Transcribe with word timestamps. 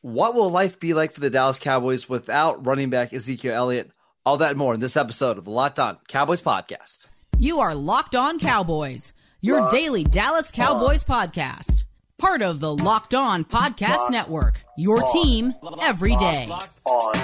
What 0.00 0.34
will 0.34 0.50
life 0.50 0.78
be 0.78 0.94
like 0.94 1.12
for 1.14 1.20
the 1.20 1.30
Dallas 1.30 1.58
Cowboys 1.58 2.08
without 2.08 2.64
running 2.64 2.90
back 2.90 3.12
Ezekiel 3.12 3.54
Elliott? 3.54 3.90
All 4.24 4.36
that 4.38 4.50
and 4.50 4.58
more 4.58 4.74
in 4.74 4.80
this 4.80 4.96
episode 4.96 5.38
of 5.38 5.44
the 5.44 5.50
Locked 5.50 5.78
On 5.80 5.98
Cowboys 6.06 6.40
podcast. 6.40 7.06
You 7.38 7.60
are 7.60 7.74
Locked 7.74 8.14
On 8.14 8.38
Cowboys, 8.38 9.12
your 9.40 9.60
Locked 9.62 9.72
daily 9.72 10.04
Dallas 10.04 10.50
Cowboys 10.52 11.04
on. 11.08 11.28
podcast. 11.30 11.84
Part 12.18 12.42
of 12.42 12.60
the 12.60 12.74
Locked 12.74 13.14
On 13.14 13.44
Podcast 13.44 13.96
Locked 13.96 14.12
Network. 14.12 14.62
Your 14.76 15.02
on. 15.04 15.12
team 15.12 15.54
every 15.80 16.14
day. 16.16 16.46
Locked 16.46 16.80
on. 16.84 17.14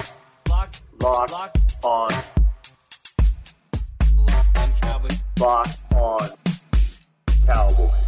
Locked, 0.49 0.81
Locked 1.01 1.59
on. 1.83 2.09
Locked 4.17 4.57
on 4.57 4.73
Cowboys. 4.81 5.19
Locked 5.39 5.93
on 5.93 6.29
Cowboys. 7.45 8.04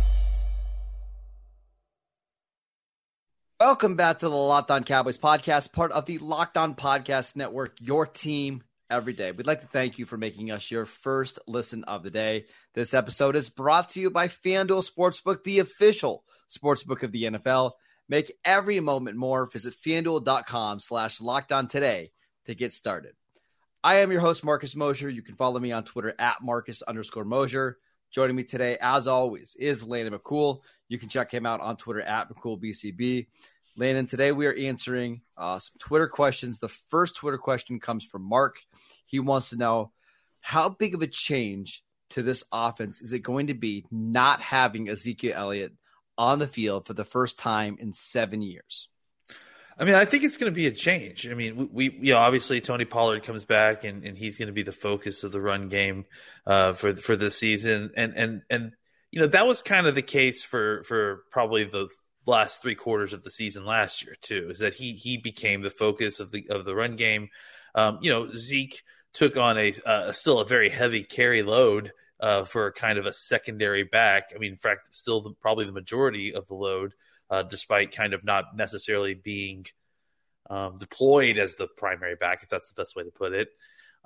Welcome 3.59 3.95
back 3.95 4.19
to 4.19 4.29
the 4.29 4.35
Locked 4.35 4.69
On 4.69 4.83
Cowboys 4.83 5.17
podcast, 5.17 5.71
part 5.71 5.91
of 5.91 6.05
the 6.05 6.19
Locked 6.19 6.57
On 6.57 6.75
Podcast 6.75 7.35
Network, 7.35 7.75
your 7.81 8.05
team 8.05 8.61
every 8.87 9.13
day. 9.13 9.31
We'd 9.31 9.47
like 9.47 9.61
to 9.61 9.67
thank 9.67 9.97
you 9.97 10.05
for 10.05 10.15
making 10.15 10.51
us 10.51 10.69
your 10.69 10.85
first 10.85 11.39
listen 11.47 11.83
of 11.85 12.03
the 12.03 12.11
day. 12.11 12.45
This 12.75 12.93
episode 12.93 13.35
is 13.35 13.49
brought 13.49 13.89
to 13.89 13.99
you 13.99 14.11
by 14.11 14.27
FanDuel 14.27 14.87
Sportsbook, 14.87 15.43
the 15.43 15.57
official 15.57 16.23
sportsbook 16.55 17.01
of 17.01 17.11
the 17.11 17.23
NFL. 17.23 17.71
Make 18.07 18.31
every 18.45 18.79
moment 18.79 19.17
more. 19.17 19.47
Visit 19.47 19.73
fanduel.com 19.83 20.79
slash 20.79 21.19
locked 21.19 21.51
on 21.51 21.67
today 21.67 22.11
to 22.45 22.53
get 22.53 22.73
started. 22.73 23.13
I 23.83 24.01
am 24.01 24.11
your 24.11 24.21
host, 24.21 24.43
Marcus 24.43 24.75
Mosher. 24.75 25.09
You 25.09 25.23
can 25.23 25.35
follow 25.35 25.59
me 25.59 25.71
on 25.71 25.83
Twitter 25.83 26.13
at 26.19 26.43
Marcus 26.43 26.83
underscore 26.83 27.25
Mosher. 27.25 27.79
Joining 28.11 28.35
me 28.35 28.43
today, 28.43 28.77
as 28.81 29.05
always, 29.05 29.55
is 29.59 29.83
Landon 29.83 30.17
McCool. 30.17 30.61
You 30.87 30.97
can 30.97 31.09
check 31.09 31.29
him 31.31 31.45
out 31.45 31.59
on 31.59 31.75
Twitter 31.75 32.01
at 32.01 32.29
McCoolBCB. 32.29 33.27
Landon, 33.75 34.07
today 34.07 34.31
we 34.31 34.47
are 34.47 34.53
answering 34.53 35.21
uh, 35.37 35.59
some 35.59 35.73
Twitter 35.77 36.07
questions. 36.07 36.57
The 36.57 36.69
first 36.69 37.15
Twitter 37.15 37.37
question 37.37 37.79
comes 37.79 38.05
from 38.05 38.23
Mark. 38.23 38.59
He 39.05 39.19
wants 39.19 39.49
to 39.49 39.57
know 39.57 39.91
how 40.39 40.69
big 40.69 40.95
of 40.95 41.01
a 41.01 41.07
change 41.07 41.83
to 42.11 42.23
this 42.23 42.43
offense 42.51 43.01
is 43.01 43.11
it 43.11 43.19
going 43.19 43.47
to 43.47 43.53
be 43.53 43.85
not 43.91 44.41
having 44.41 44.87
Ezekiel 44.87 45.33
Elliott 45.35 45.73
on 46.17 46.39
the 46.39 46.47
field 46.47 46.87
for 46.87 46.93
the 46.93 47.05
first 47.05 47.37
time 47.37 47.77
in 47.79 47.91
seven 47.91 48.41
years? 48.41 48.87
I 49.79 49.85
mean, 49.85 49.93
I 49.93 50.05
think 50.05 50.23
it's 50.23 50.37
going 50.37 50.51
to 50.51 50.55
be 50.55 50.67
a 50.67 50.71
change. 50.71 51.27
I 51.27 51.35
mean, 51.35 51.55
we, 51.55 51.65
we 51.89 51.97
you 52.07 52.13
know, 52.13 52.19
obviously 52.19 52.61
Tony 52.61 52.85
Pollard 52.85 53.23
comes 53.23 53.45
back 53.45 53.83
and, 53.83 54.03
and 54.03 54.17
he's 54.17 54.37
going 54.37 54.47
to 54.47 54.53
be 54.53 54.63
the 54.63 54.71
focus 54.71 55.23
of 55.23 55.31
the 55.31 55.41
run 55.41 55.69
game 55.69 56.05
uh, 56.47 56.73
for 56.73 56.95
for 56.95 57.15
this 57.15 57.37
season, 57.37 57.91
and 57.95 58.13
and 58.15 58.41
and 58.49 58.71
you 59.11 59.21
know 59.21 59.27
that 59.27 59.45
was 59.45 59.61
kind 59.61 59.85
of 59.85 59.93
the 59.93 60.01
case 60.01 60.43
for 60.43 60.83
for 60.83 61.23
probably 61.31 61.63
the 61.63 61.87
last 62.25 62.61
three 62.61 62.75
quarters 62.75 63.13
of 63.13 63.23
the 63.23 63.29
season 63.29 63.65
last 63.65 64.03
year 64.03 64.15
too. 64.21 64.47
Is 64.49 64.59
that 64.59 64.73
he 64.73 64.93
he 64.93 65.17
became 65.17 65.61
the 65.61 65.69
focus 65.69 66.19
of 66.19 66.31
the 66.31 66.47
of 66.49 66.65
the 66.65 66.75
run 66.75 66.95
game. 66.95 67.29
Um, 67.75 67.99
you 68.01 68.11
know, 68.11 68.31
Zeke 68.33 68.81
took 69.13 69.37
on 69.37 69.59
a 69.59 69.73
uh, 69.85 70.11
still 70.11 70.39
a 70.39 70.45
very 70.45 70.69
heavy 70.69 71.03
carry 71.03 71.43
load 71.43 71.91
uh, 72.19 72.43
for 72.43 72.71
kind 72.71 72.97
of 72.97 73.05
a 73.05 73.13
secondary 73.13 73.83
back. 73.83 74.29
I 74.35 74.39
mean, 74.39 74.53
in 74.53 74.57
fact, 74.57 74.93
still 74.95 75.21
the, 75.21 75.33
probably 75.39 75.65
the 75.65 75.71
majority 75.71 76.33
of 76.33 76.47
the 76.47 76.55
load 76.55 76.93
uh, 77.29 77.43
despite 77.43 77.95
kind 77.95 78.13
of 78.13 78.23
not 78.23 78.55
necessarily 78.55 79.13
being 79.13 79.65
um, 80.49 80.77
deployed 80.77 81.37
as 81.37 81.55
the 81.55 81.67
primary 81.67 82.15
back, 82.15 82.43
if 82.43 82.49
that's 82.49 82.69
the 82.69 82.81
best 82.81 82.95
way 82.95 83.03
to 83.03 83.11
put 83.11 83.33
it. 83.33 83.49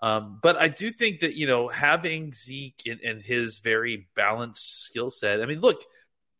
Um, 0.01 0.39
but 0.41 0.57
I 0.57 0.67
do 0.67 0.89
think 0.89 1.19
that 1.19 1.35
you 1.35 1.45
know 1.45 1.67
having 1.67 2.31
Zeke 2.31 2.81
and, 2.87 2.99
and 3.01 3.21
his 3.21 3.59
very 3.59 4.07
balanced 4.15 4.85
skill 4.85 5.11
set. 5.11 5.41
I 5.41 5.45
mean, 5.45 5.59
look, 5.59 5.83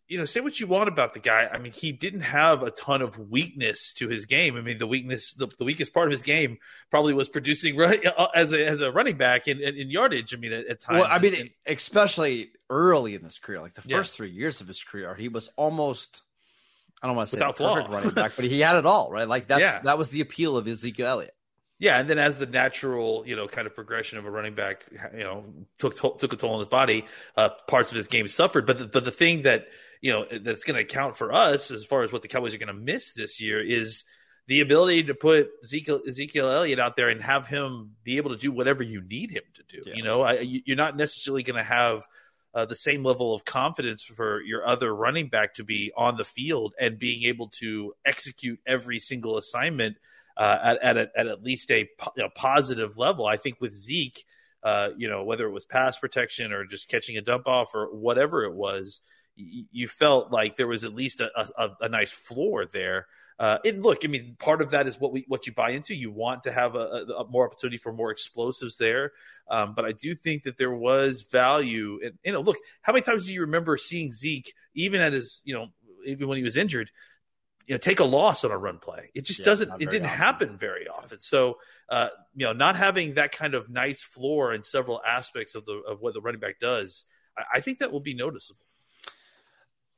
you 0.07 0.17
know, 0.17 0.25
say 0.25 0.41
what 0.41 0.59
you 0.59 0.67
want 0.67 0.89
about 0.89 1.13
the 1.13 1.19
guy. 1.19 1.47
I 1.49 1.59
mean, 1.59 1.71
he 1.71 1.91
didn't 1.91 2.21
have 2.21 2.63
a 2.63 2.71
ton 2.71 3.01
of 3.01 3.17
weakness 3.17 3.93
to 3.93 4.09
his 4.09 4.25
game. 4.25 4.57
I 4.57 4.61
mean, 4.61 4.77
the 4.77 4.87
weakness, 4.87 5.33
the, 5.35 5.47
the 5.57 5.63
weakest 5.63 5.93
part 5.93 6.07
of 6.07 6.11
his 6.11 6.23
game 6.23 6.57
probably 6.89 7.13
was 7.13 7.29
producing 7.29 7.77
run, 7.77 7.95
uh, 8.05 8.27
as 8.35 8.51
a 8.51 8.65
as 8.65 8.81
a 8.81 8.91
running 8.91 9.17
back 9.17 9.47
in, 9.47 9.61
in, 9.61 9.75
in 9.75 9.89
yardage. 9.91 10.33
I 10.33 10.37
mean, 10.37 10.53
at, 10.53 10.65
at, 10.65 10.81
times. 10.81 11.01
Well, 11.01 11.09
I 11.09 11.19
mean, 11.19 11.35
and, 11.35 11.49
especially 11.67 12.49
early 12.69 13.13
in 13.13 13.21
his 13.21 13.37
career, 13.37 13.61
like 13.61 13.73
the 13.73 13.83
first 13.83 14.13
yeah. 14.13 14.17
three 14.17 14.31
years 14.31 14.59
of 14.59 14.67
his 14.67 14.83
career, 14.83 15.13
he 15.13 15.29
was 15.29 15.49
almost 15.55 16.23
I 17.01 17.07
don't 17.07 17.15
want 17.15 17.29
to 17.29 17.35
say 17.35 17.39
Without 17.39 17.57
flaw. 17.57 17.75
running 17.77 18.11
back, 18.11 18.33
but 18.35 18.45
he 18.45 18.59
had 18.59 18.75
it 18.75 18.85
all, 18.85 19.11
right? 19.11 19.27
Like 19.27 19.47
that's 19.47 19.61
yeah. 19.61 19.81
that 19.83 19.97
was 19.97 20.09
the 20.09 20.21
appeal 20.21 20.57
of 20.57 20.67
Ezekiel 20.67 21.07
Elliott. 21.07 21.35
Yeah, 21.79 21.99
and 21.99 22.07
then 22.07 22.19
as 22.19 22.37
the 22.37 22.45
natural, 22.45 23.23
you 23.25 23.35
know, 23.35 23.47
kind 23.47 23.65
of 23.65 23.73
progression 23.73 24.19
of 24.19 24.25
a 24.25 24.29
running 24.29 24.53
back, 24.53 24.85
you 25.13 25.23
know, 25.23 25.45
took 25.79 25.95
took 25.95 26.31
a 26.31 26.35
toll 26.35 26.53
on 26.53 26.59
his 26.59 26.67
body, 26.67 27.05
uh, 27.35 27.49
parts 27.67 27.89
of 27.89 27.95
his 27.95 28.05
game 28.05 28.27
suffered. 28.27 28.67
But 28.67 28.77
the, 28.77 28.85
but 28.85 29.03
the 29.03 29.11
thing 29.11 29.43
that 29.43 29.65
you 29.99 30.11
know 30.11 30.25
that's 30.43 30.63
going 30.63 30.75
to 30.75 30.83
account 30.83 31.17
for 31.17 31.33
us 31.33 31.71
as 31.71 31.83
far 31.83 32.03
as 32.03 32.11
what 32.11 32.21
the 32.21 32.27
Cowboys 32.27 32.53
are 32.53 32.59
going 32.59 32.67
to 32.67 32.73
miss 32.73 33.13
this 33.13 33.41
year 33.41 33.59
is 33.59 34.03
the 34.45 34.61
ability 34.61 35.03
to 35.03 35.15
put 35.15 35.49
Ezekiel, 35.63 36.01
Ezekiel 36.07 36.51
Elliott 36.51 36.79
out 36.79 36.95
there 36.95 37.09
and 37.09 37.21
have 37.21 37.47
him 37.47 37.91
be 38.03 38.17
able 38.17 38.31
to 38.31 38.37
do 38.37 38.51
whatever 38.51 38.83
you 38.83 39.01
need 39.01 39.31
him 39.31 39.43
to 39.55 39.63
do. 39.63 39.83
Yeah. 39.85 39.93
You 39.95 40.03
know, 40.03 40.21
I, 40.21 40.39
you're 40.41 40.77
not 40.77 40.97
necessarily 40.97 41.41
going 41.41 41.57
to 41.57 41.63
have 41.63 42.05
uh, 42.53 42.65
the 42.65 42.75
same 42.75 43.03
level 43.03 43.33
of 43.33 43.45
confidence 43.45 44.03
for 44.03 44.41
your 44.41 44.65
other 44.65 44.93
running 44.93 45.29
back 45.29 45.55
to 45.55 45.63
be 45.63 45.91
on 45.95 46.17
the 46.17 46.23
field 46.23 46.73
and 46.79 46.99
being 46.99 47.23
able 47.23 47.47
to 47.47 47.93
execute 48.05 48.59
every 48.65 48.99
single 48.99 49.37
assignment 49.37 49.97
uh, 50.37 50.57
at, 50.61 50.83
at, 50.83 50.97
a, 50.97 51.09
at 51.15 51.27
at 51.27 51.43
least 51.43 51.71
a, 51.71 51.87
a, 52.17 52.29
positive 52.29 52.97
level. 52.97 53.25
I 53.25 53.37
think 53.37 53.59
with 53.59 53.73
Zeke, 53.73 54.25
uh, 54.63 54.89
you 54.97 55.09
know, 55.09 55.23
whether 55.23 55.45
it 55.45 55.51
was 55.51 55.65
pass 55.65 55.97
protection 55.97 56.51
or 56.51 56.65
just 56.65 56.87
catching 56.87 57.17
a 57.17 57.21
dump 57.21 57.47
off 57.47 57.73
or 57.73 57.93
whatever 57.95 58.43
it 58.43 58.53
was, 58.53 59.01
y- 59.37 59.65
you 59.71 59.87
felt 59.87 60.31
like 60.31 60.55
there 60.55 60.67
was 60.67 60.83
at 60.83 60.93
least 60.93 61.21
a, 61.21 61.29
a, 61.57 61.69
a 61.81 61.89
nice 61.89 62.11
floor 62.11 62.65
there. 62.65 63.07
Uh, 63.41 63.57
and 63.65 63.81
look, 63.81 64.01
I 64.03 64.07
mean, 64.07 64.35
part 64.37 64.61
of 64.61 64.69
that 64.69 64.85
is 64.85 64.99
what 64.99 65.11
we 65.11 65.25
what 65.27 65.47
you 65.47 65.51
buy 65.51 65.71
into. 65.71 65.95
You 65.95 66.11
want 66.11 66.43
to 66.43 66.51
have 66.51 66.75
a, 66.75 67.07
a 67.17 67.27
more 67.27 67.47
opportunity 67.47 67.77
for 67.77 67.91
more 67.91 68.11
explosives 68.11 68.77
there, 68.77 69.13
um, 69.49 69.73
but 69.73 69.83
I 69.83 69.93
do 69.93 70.13
think 70.13 70.43
that 70.43 70.57
there 70.57 70.71
was 70.71 71.23
value. 71.23 71.99
And 72.05 72.19
you 72.23 72.33
know, 72.33 72.41
look, 72.41 72.57
how 72.83 72.93
many 72.93 73.01
times 73.01 73.25
do 73.25 73.33
you 73.33 73.41
remember 73.41 73.77
seeing 73.77 74.11
Zeke, 74.11 74.53
even 74.75 75.01
at 75.01 75.13
his, 75.13 75.41
you 75.43 75.55
know, 75.55 75.69
even 76.05 76.27
when 76.27 76.37
he 76.37 76.43
was 76.43 76.55
injured, 76.55 76.91
you 77.65 77.73
know, 77.73 77.79
take 77.79 77.99
a 77.99 78.03
loss 78.03 78.43
on 78.43 78.51
a 78.51 78.57
run 78.59 78.77
play? 78.77 79.09
It 79.15 79.25
just 79.25 79.39
yeah, 79.39 79.45
doesn't. 79.45 79.71
It 79.81 79.89
didn't 79.89 80.05
often. 80.05 80.19
happen 80.19 80.57
very 80.59 80.87
often. 80.87 81.19
So, 81.19 81.57
uh, 81.89 82.09
you 82.35 82.45
know, 82.45 82.53
not 82.53 82.75
having 82.75 83.15
that 83.15 83.35
kind 83.35 83.55
of 83.55 83.71
nice 83.71 84.03
floor 84.03 84.53
in 84.53 84.61
several 84.61 85.01
aspects 85.03 85.55
of 85.55 85.65
the 85.65 85.81
of 85.87 85.99
what 85.99 86.13
the 86.13 86.21
running 86.21 86.41
back 86.41 86.59
does, 86.59 87.05
I, 87.35 87.43
I 87.55 87.61
think 87.61 87.79
that 87.79 87.91
will 87.91 88.01
be 88.01 88.13
noticeable. 88.13 88.67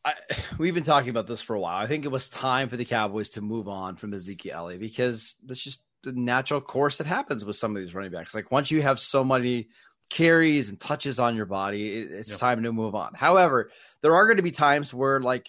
I, 0.06 0.14
we've 0.58 0.74
been 0.74 0.84
talking 0.84 1.10
about 1.10 1.28
this 1.28 1.42
for 1.42 1.56
a 1.56 1.60
while. 1.60 1.78
I 1.78 1.88
think 1.88 2.06
it 2.06 2.12
was 2.12 2.30
time 2.30 2.70
for 2.70 2.78
the 2.78 2.86
Cowboys 2.86 3.30
to 3.30 3.42
move 3.42 3.68
on 3.68 3.96
from 3.96 4.14
Ezekiel 4.14 4.54
Elliott 4.56 4.82
because 4.82 5.36
that's 5.46 5.64
just 5.64 5.84
the 6.04 6.12
natural 6.12 6.62
course 6.62 6.98
that 6.98 7.08
happens 7.08 7.46
with 7.46 7.56
some 7.56 7.76
of 7.76 7.82
these 7.82 7.96
running 7.96 8.12
backs. 8.12 8.36
Like 8.36 8.52
once 8.52 8.70
you 8.70 8.82
have 8.82 9.00
so 9.00 9.24
many 9.24 9.70
carries 10.10 10.70
and 10.70 10.80
touches 10.80 11.20
on 11.20 11.36
your 11.36 11.46
body, 11.46 11.90
it's 11.90 12.30
yep. 12.30 12.40
time 12.40 12.64
to 12.64 12.74
move 12.74 12.96
on. 12.96 13.14
However, 13.16 13.72
there 14.02 14.16
are 14.16 14.26
going 14.26 14.38
to 14.38 14.44
be 14.44 14.52
times 14.52 14.94
where 14.94 15.20
like 15.22 15.48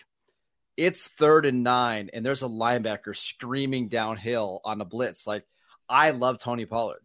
it's 0.76 1.06
third 1.06 1.46
and 1.46 1.62
nine 1.64 2.10
and 2.12 2.24
there's 2.24 2.42
a 2.42 2.48
linebacker 2.48 3.16
screaming 3.16 3.88
downhill 3.88 4.60
on 4.64 4.80
a 4.80 4.84
blitz. 4.84 5.26
Like 5.26 5.44
I 5.88 6.10
love 6.10 6.38
Tony 6.38 6.66
Pollard. 6.66 7.00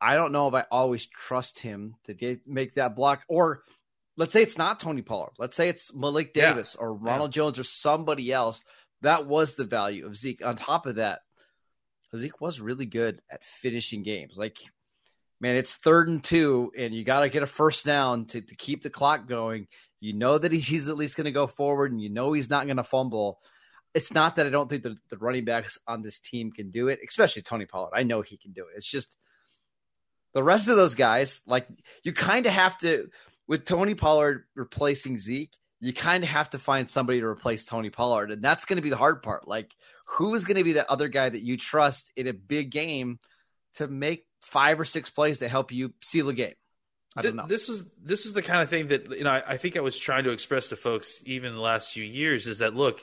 I 0.00 0.14
don't 0.14 0.32
know 0.32 0.48
if 0.48 0.54
I 0.54 0.64
always 0.70 1.06
trust 1.06 1.58
him 1.58 1.94
to 2.04 2.14
get, 2.14 2.46
make 2.46 2.74
that 2.74 2.94
block 2.96 3.22
or 3.28 3.62
let's 4.16 4.32
say 4.32 4.42
it's 4.42 4.58
not 4.58 4.80
Tony 4.80 5.02
Pollard. 5.02 5.32
Let's 5.38 5.56
say 5.56 5.68
it's 5.68 5.94
Malik 5.94 6.32
Davis 6.32 6.74
yeah. 6.74 6.84
or 6.84 6.94
Ronald 6.94 7.30
yeah. 7.30 7.42
Jones 7.42 7.58
or 7.58 7.64
somebody 7.64 8.32
else. 8.32 8.64
That 9.02 9.26
was 9.26 9.54
the 9.54 9.64
value 9.64 10.06
of 10.06 10.16
Zeke. 10.16 10.44
On 10.44 10.56
top 10.56 10.86
of 10.86 10.96
that, 10.96 11.20
Zeke 12.16 12.40
was 12.40 12.60
really 12.60 12.86
good 12.86 13.20
at 13.30 13.44
finishing 13.44 14.02
games. 14.02 14.36
Like, 14.36 14.56
man, 15.40 15.56
it's 15.56 15.74
third 15.74 16.08
and 16.08 16.24
two, 16.24 16.72
and 16.76 16.94
you 16.94 17.04
got 17.04 17.20
to 17.20 17.28
get 17.28 17.42
a 17.42 17.46
first 17.46 17.84
down 17.84 18.24
to, 18.26 18.40
to 18.40 18.54
keep 18.54 18.82
the 18.82 18.90
clock 18.90 19.26
going. 19.26 19.68
You 20.00 20.14
know 20.14 20.38
that 20.38 20.52
he's 20.52 20.88
at 20.88 20.96
least 20.96 21.16
going 21.16 21.26
to 21.26 21.30
go 21.30 21.46
forward, 21.46 21.92
and 21.92 22.00
you 22.00 22.08
know 22.08 22.32
he's 22.32 22.50
not 22.50 22.64
going 22.66 22.78
to 22.78 22.84
fumble. 22.84 23.38
It's 23.94 24.12
not 24.12 24.36
that 24.36 24.46
I 24.46 24.50
don't 24.50 24.68
think 24.68 24.82
the, 24.82 24.96
the 25.10 25.18
running 25.18 25.44
backs 25.44 25.78
on 25.86 26.02
this 26.02 26.18
team 26.18 26.52
can 26.52 26.70
do 26.70 26.88
it, 26.88 27.00
especially 27.06 27.42
Tony 27.42 27.66
Pollard. 27.66 27.92
I 27.94 28.02
know 28.02 28.22
he 28.22 28.36
can 28.36 28.52
do 28.52 28.62
it. 28.62 28.76
It's 28.76 28.86
just 28.86 29.16
the 30.32 30.42
rest 30.42 30.68
of 30.68 30.76
those 30.76 30.94
guys, 30.94 31.40
like, 31.46 31.66
you 32.02 32.12
kind 32.12 32.46
of 32.46 32.52
have 32.52 32.78
to– 32.78 33.08
with 33.48 33.64
Tony 33.64 33.94
Pollard 33.94 34.44
replacing 34.54 35.18
Zeke, 35.18 35.52
you 35.80 35.92
kind 35.92 36.24
of 36.24 36.30
have 36.30 36.50
to 36.50 36.58
find 36.58 36.88
somebody 36.88 37.20
to 37.20 37.26
replace 37.26 37.64
Tony 37.64 37.90
Pollard. 37.90 38.30
And 38.30 38.42
that's 38.42 38.64
going 38.64 38.76
to 38.76 38.82
be 38.82 38.90
the 38.90 38.96
hard 38.96 39.22
part. 39.22 39.46
Like, 39.46 39.70
who 40.06 40.34
is 40.34 40.44
going 40.44 40.56
to 40.56 40.64
be 40.64 40.72
the 40.72 40.90
other 40.90 41.08
guy 41.08 41.28
that 41.28 41.42
you 41.42 41.56
trust 41.56 42.10
in 42.16 42.26
a 42.26 42.32
big 42.32 42.70
game 42.70 43.18
to 43.74 43.86
make 43.86 44.24
five 44.40 44.80
or 44.80 44.84
six 44.84 45.10
plays 45.10 45.40
to 45.40 45.48
help 45.48 45.72
you 45.72 45.92
seal 46.02 46.28
a 46.28 46.34
game? 46.34 46.54
I 47.16 47.22
don't 47.22 47.36
know. 47.36 47.46
This 47.46 47.68
is 47.70 47.84
this 48.02 48.26
is 48.26 48.34
the 48.34 48.42
kind 48.42 48.60
of 48.60 48.68
thing 48.68 48.88
that 48.88 49.10
you 49.10 49.24
know. 49.24 49.30
I, 49.30 49.42
I 49.52 49.56
think 49.56 49.78
I 49.78 49.80
was 49.80 49.96
trying 49.96 50.24
to 50.24 50.32
express 50.32 50.68
to 50.68 50.76
folks 50.76 51.18
even 51.24 51.54
the 51.54 51.62
last 51.62 51.92
few 51.92 52.04
years 52.04 52.46
is 52.46 52.58
that 52.58 52.74
look, 52.74 53.00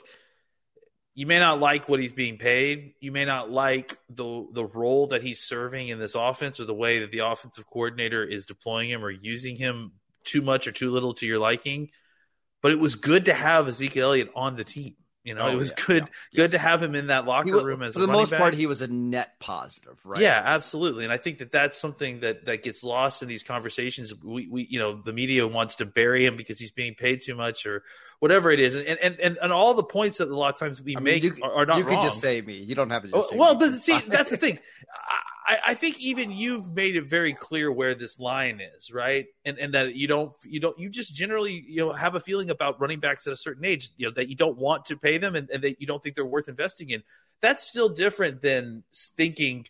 you 1.16 1.26
may 1.26 1.40
not 1.40 1.58
like 1.58 1.88
what 1.88 1.98
he's 1.98 2.12
being 2.12 2.38
paid. 2.38 2.94
You 3.00 3.10
may 3.10 3.24
not 3.24 3.50
like 3.50 3.98
the 4.08 4.46
the 4.52 4.64
role 4.64 5.08
that 5.08 5.22
he's 5.22 5.40
serving 5.40 5.88
in 5.88 5.98
this 5.98 6.14
offense 6.14 6.60
or 6.60 6.64
the 6.64 6.74
way 6.74 7.00
that 7.00 7.10
the 7.10 7.26
offensive 7.26 7.66
coordinator 7.66 8.22
is 8.22 8.46
deploying 8.46 8.88
him 8.88 9.04
or 9.04 9.10
using 9.10 9.56
him 9.56 9.92
too 10.24 10.42
much 10.42 10.66
or 10.66 10.72
too 10.72 10.90
little 10.90 11.14
to 11.14 11.26
your 11.26 11.38
liking. 11.38 11.90
But 12.62 12.72
it 12.72 12.78
was 12.78 12.94
good 12.94 13.26
to 13.26 13.34
have 13.34 13.68
Ezekiel 13.68 14.08
Elliott 14.08 14.30
on 14.34 14.56
the 14.56 14.64
team. 14.64 14.96
You 15.24 15.34
know, 15.34 15.46
oh, 15.46 15.52
it 15.52 15.56
was 15.56 15.70
yeah, 15.70 15.84
good 15.86 16.02
yeah, 16.02 16.36
good 16.36 16.42
yes. 16.42 16.50
to 16.50 16.58
have 16.58 16.82
him 16.82 16.94
in 16.94 17.06
that 17.06 17.24
locker 17.24 17.50
was, 17.50 17.64
room 17.64 17.82
as 17.82 17.94
for 17.94 18.00
the 18.00 18.06
most 18.06 18.30
back. 18.30 18.40
part. 18.40 18.52
He 18.52 18.66
was 18.66 18.82
a 18.82 18.88
net 18.88 19.40
positive, 19.40 19.98
right? 20.04 20.20
Yeah, 20.20 20.40
absolutely. 20.44 21.04
And 21.04 21.12
I 21.12 21.16
think 21.16 21.38
that 21.38 21.50
that's 21.50 21.78
something 21.78 22.20
that 22.20 22.44
that 22.44 22.62
gets 22.62 22.84
lost 22.84 23.22
in 23.22 23.28
these 23.28 23.42
conversations. 23.42 24.12
We, 24.22 24.46
we 24.48 24.66
you 24.68 24.78
know, 24.78 25.00
the 25.00 25.14
media 25.14 25.46
wants 25.46 25.76
to 25.76 25.86
bury 25.86 26.26
him 26.26 26.36
because 26.36 26.58
he's 26.58 26.72
being 26.72 26.94
paid 26.94 27.22
too 27.22 27.34
much 27.34 27.64
or 27.64 27.84
whatever 28.18 28.50
it 28.50 28.60
is, 28.60 28.74
and 28.74 28.86
and 28.86 29.18
and, 29.18 29.38
and 29.40 29.50
all 29.50 29.72
the 29.72 29.82
points 29.82 30.18
that 30.18 30.28
a 30.28 30.36
lot 30.36 30.52
of 30.52 30.60
times 30.60 30.82
we 30.82 30.94
I 30.94 31.00
mean, 31.00 31.04
make 31.04 31.22
you, 31.22 31.36
are, 31.42 31.54
are, 31.54 31.66
not. 31.66 31.78
You 31.78 31.84
could 31.84 32.02
just 32.02 32.20
say 32.20 32.42
me. 32.42 32.58
You 32.58 32.74
don't 32.74 32.90
have 32.90 33.04
to. 33.04 33.08
Just 33.08 33.30
oh, 33.32 33.36
well, 33.38 33.54
but 33.54 33.72
see, 33.76 33.98
that's 34.06 34.30
the 34.30 34.36
thing. 34.36 34.58
I, 35.46 35.58
I, 35.68 35.74
think 35.74 36.00
even 36.00 36.30
you've 36.30 36.74
made 36.74 36.96
it 36.96 37.04
very 37.04 37.34
clear 37.34 37.70
where 37.70 37.94
this 37.94 38.18
line 38.18 38.60
is, 38.76 38.90
right? 38.90 39.26
And 39.44 39.58
and 39.58 39.74
that 39.74 39.94
you 39.94 40.08
don't 40.08 40.32
you 40.44 40.58
don't 40.58 40.78
you 40.78 40.88
just 40.88 41.14
generally 41.14 41.64
you 41.66 41.76
know 41.76 41.92
have 41.92 42.14
a 42.14 42.20
feeling 42.20 42.50
about 42.50 42.80
running 42.80 43.00
backs 43.00 43.26
at 43.26 43.32
a 43.32 43.36
certain 43.36 43.64
age, 43.64 43.90
you 43.96 44.06
know, 44.06 44.12
that 44.14 44.28
you 44.28 44.36
don't 44.36 44.56
want 44.56 44.86
to 44.86 44.96
pay 44.96 45.18
them 45.18 45.34
and, 45.34 45.50
and 45.50 45.62
that 45.62 45.80
you 45.80 45.86
don't 45.86 46.02
think 46.02 46.16
they're 46.16 46.24
worth 46.24 46.48
investing 46.48 46.90
in. 46.90 47.02
That's 47.40 47.66
still 47.66 47.90
different 47.90 48.40
than 48.40 48.84
thinking, 49.16 49.66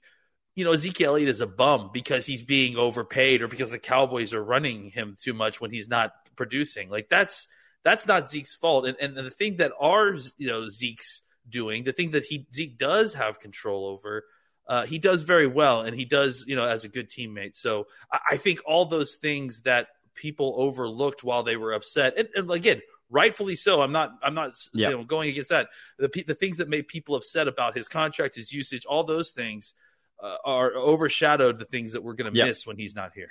you 0.55 0.65
know, 0.65 0.73
Ezekiel 0.73 1.12
Elliott 1.12 1.29
is 1.29 1.41
a 1.41 1.47
bum 1.47 1.91
because 1.93 2.25
he's 2.25 2.43
being 2.43 2.77
overpaid 2.77 3.43
or 3.43 3.49
because 3.49 3.70
the 3.70 3.79
Cowboys 3.79 4.32
are 4.32 4.44
running 4.44 4.91
him 4.91 5.17
too 5.20 5.35
much 5.35 5.61
when 5.61 5.73
he's 5.73 5.88
not 5.88 6.12
producing. 6.37 6.88
Like 6.88 7.09
that's 7.09 7.49
that's 7.82 8.06
not 8.06 8.31
Zeke's 8.31 8.55
fault. 8.55 8.87
And 8.87 8.97
and 9.00 9.17
the 9.27 9.31
thing 9.31 9.56
that 9.56 9.73
our 9.81 10.15
you 10.38 10.47
know 10.47 10.69
Zeke's 10.69 11.23
doing, 11.49 11.82
the 11.82 11.93
thing 11.93 12.12
that 12.12 12.25
he 12.25 12.47
Zeke 12.55 12.79
does 12.79 13.15
have 13.15 13.41
control 13.41 13.87
over 13.87 14.25
uh, 14.66 14.87
he 14.87 14.99
does 14.99 15.22
very 15.22 15.46
well, 15.46 15.82
and 15.82 15.96
he 15.96 16.05
does, 16.05 16.44
you 16.46 16.56
know, 16.56 16.66
as 16.66 16.84
a 16.84 16.88
good 16.88 17.11
teammate. 17.11 17.56
So 17.56 17.87
I, 18.11 18.19
I 18.32 18.37
think 18.37 18.61
all 18.66 18.87
those 18.87 19.16
things 19.16 19.62
that 19.62 19.88
people 20.14 20.55
overlooked 20.56 21.22
while 21.25 21.43
they 21.43 21.56
were 21.56 21.72
upset, 21.72 22.14
and, 22.16 22.28
and 22.34 22.50
again, 22.50 22.81
rightfully 23.11 23.56
so. 23.56 23.81
I'm 23.81 23.93
not, 23.93 24.11
I'm 24.22 24.34
not, 24.34 24.55
you 24.72 24.90
know, 24.90 25.05
going 25.05 25.28
against 25.28 25.50
that. 25.50 25.69
The 25.99 26.25
the 26.26 26.34
things 26.34 26.58
that 26.58 26.69
made 26.69 26.88
people 26.88 27.14
upset 27.14 27.49
about 27.49 27.76
his 27.76 27.88
contract, 27.88 28.34
his 28.34 28.52
usage, 28.52 28.87
all 28.87 29.05
those 29.05 29.31
things 29.31 29.75
uh, 30.22 30.37
are 30.44 30.75
overshadowed 30.75 31.58
the 31.58 31.64
things 31.64 31.93
that 31.93 32.02
we're 32.02 32.14
going 32.14 32.32
to 32.32 32.38
yep. 32.38 32.49
miss 32.49 32.67
when 32.67 32.76
he's 32.76 32.94
not 32.94 33.12
here. 33.14 33.28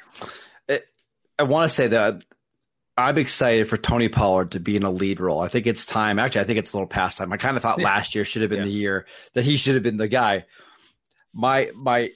It, 0.68 0.86
I 1.40 1.44
want 1.44 1.70
to 1.70 1.76
say 1.76 1.88
that 1.88 2.24
I'm 2.96 3.18
excited 3.18 3.68
for 3.68 3.78
Tony 3.78 4.08
Pollard 4.08 4.52
to 4.52 4.60
be 4.60 4.76
in 4.76 4.84
a 4.84 4.92
lead 4.92 5.20
role. 5.20 5.42
I 5.42 5.48
think 5.48 5.66
it's 5.66 5.86
time. 5.86 6.20
Actually, 6.20 6.42
I 6.42 6.44
think 6.44 6.60
it's 6.60 6.74
a 6.74 6.78
little 6.78 6.88
past 6.88 7.18
time. 7.18 7.34
I 7.34 7.38
kind 7.38 7.58
of 7.58 7.64
thought 7.64 7.80
yeah. 7.80 7.86
last 7.94 8.14
year 8.14 8.24
should 8.24 8.44
have 8.44 8.52
been 8.52 8.60
yeah. 8.60 8.66
the 8.66 8.72
year 8.72 9.06
that 9.34 9.44
he 9.44 9.58
should 9.58 9.74
have 9.74 9.84
been 9.84 9.98
the 9.98 10.08
guy 10.08 10.46
my 11.34 11.72
my 11.76 12.12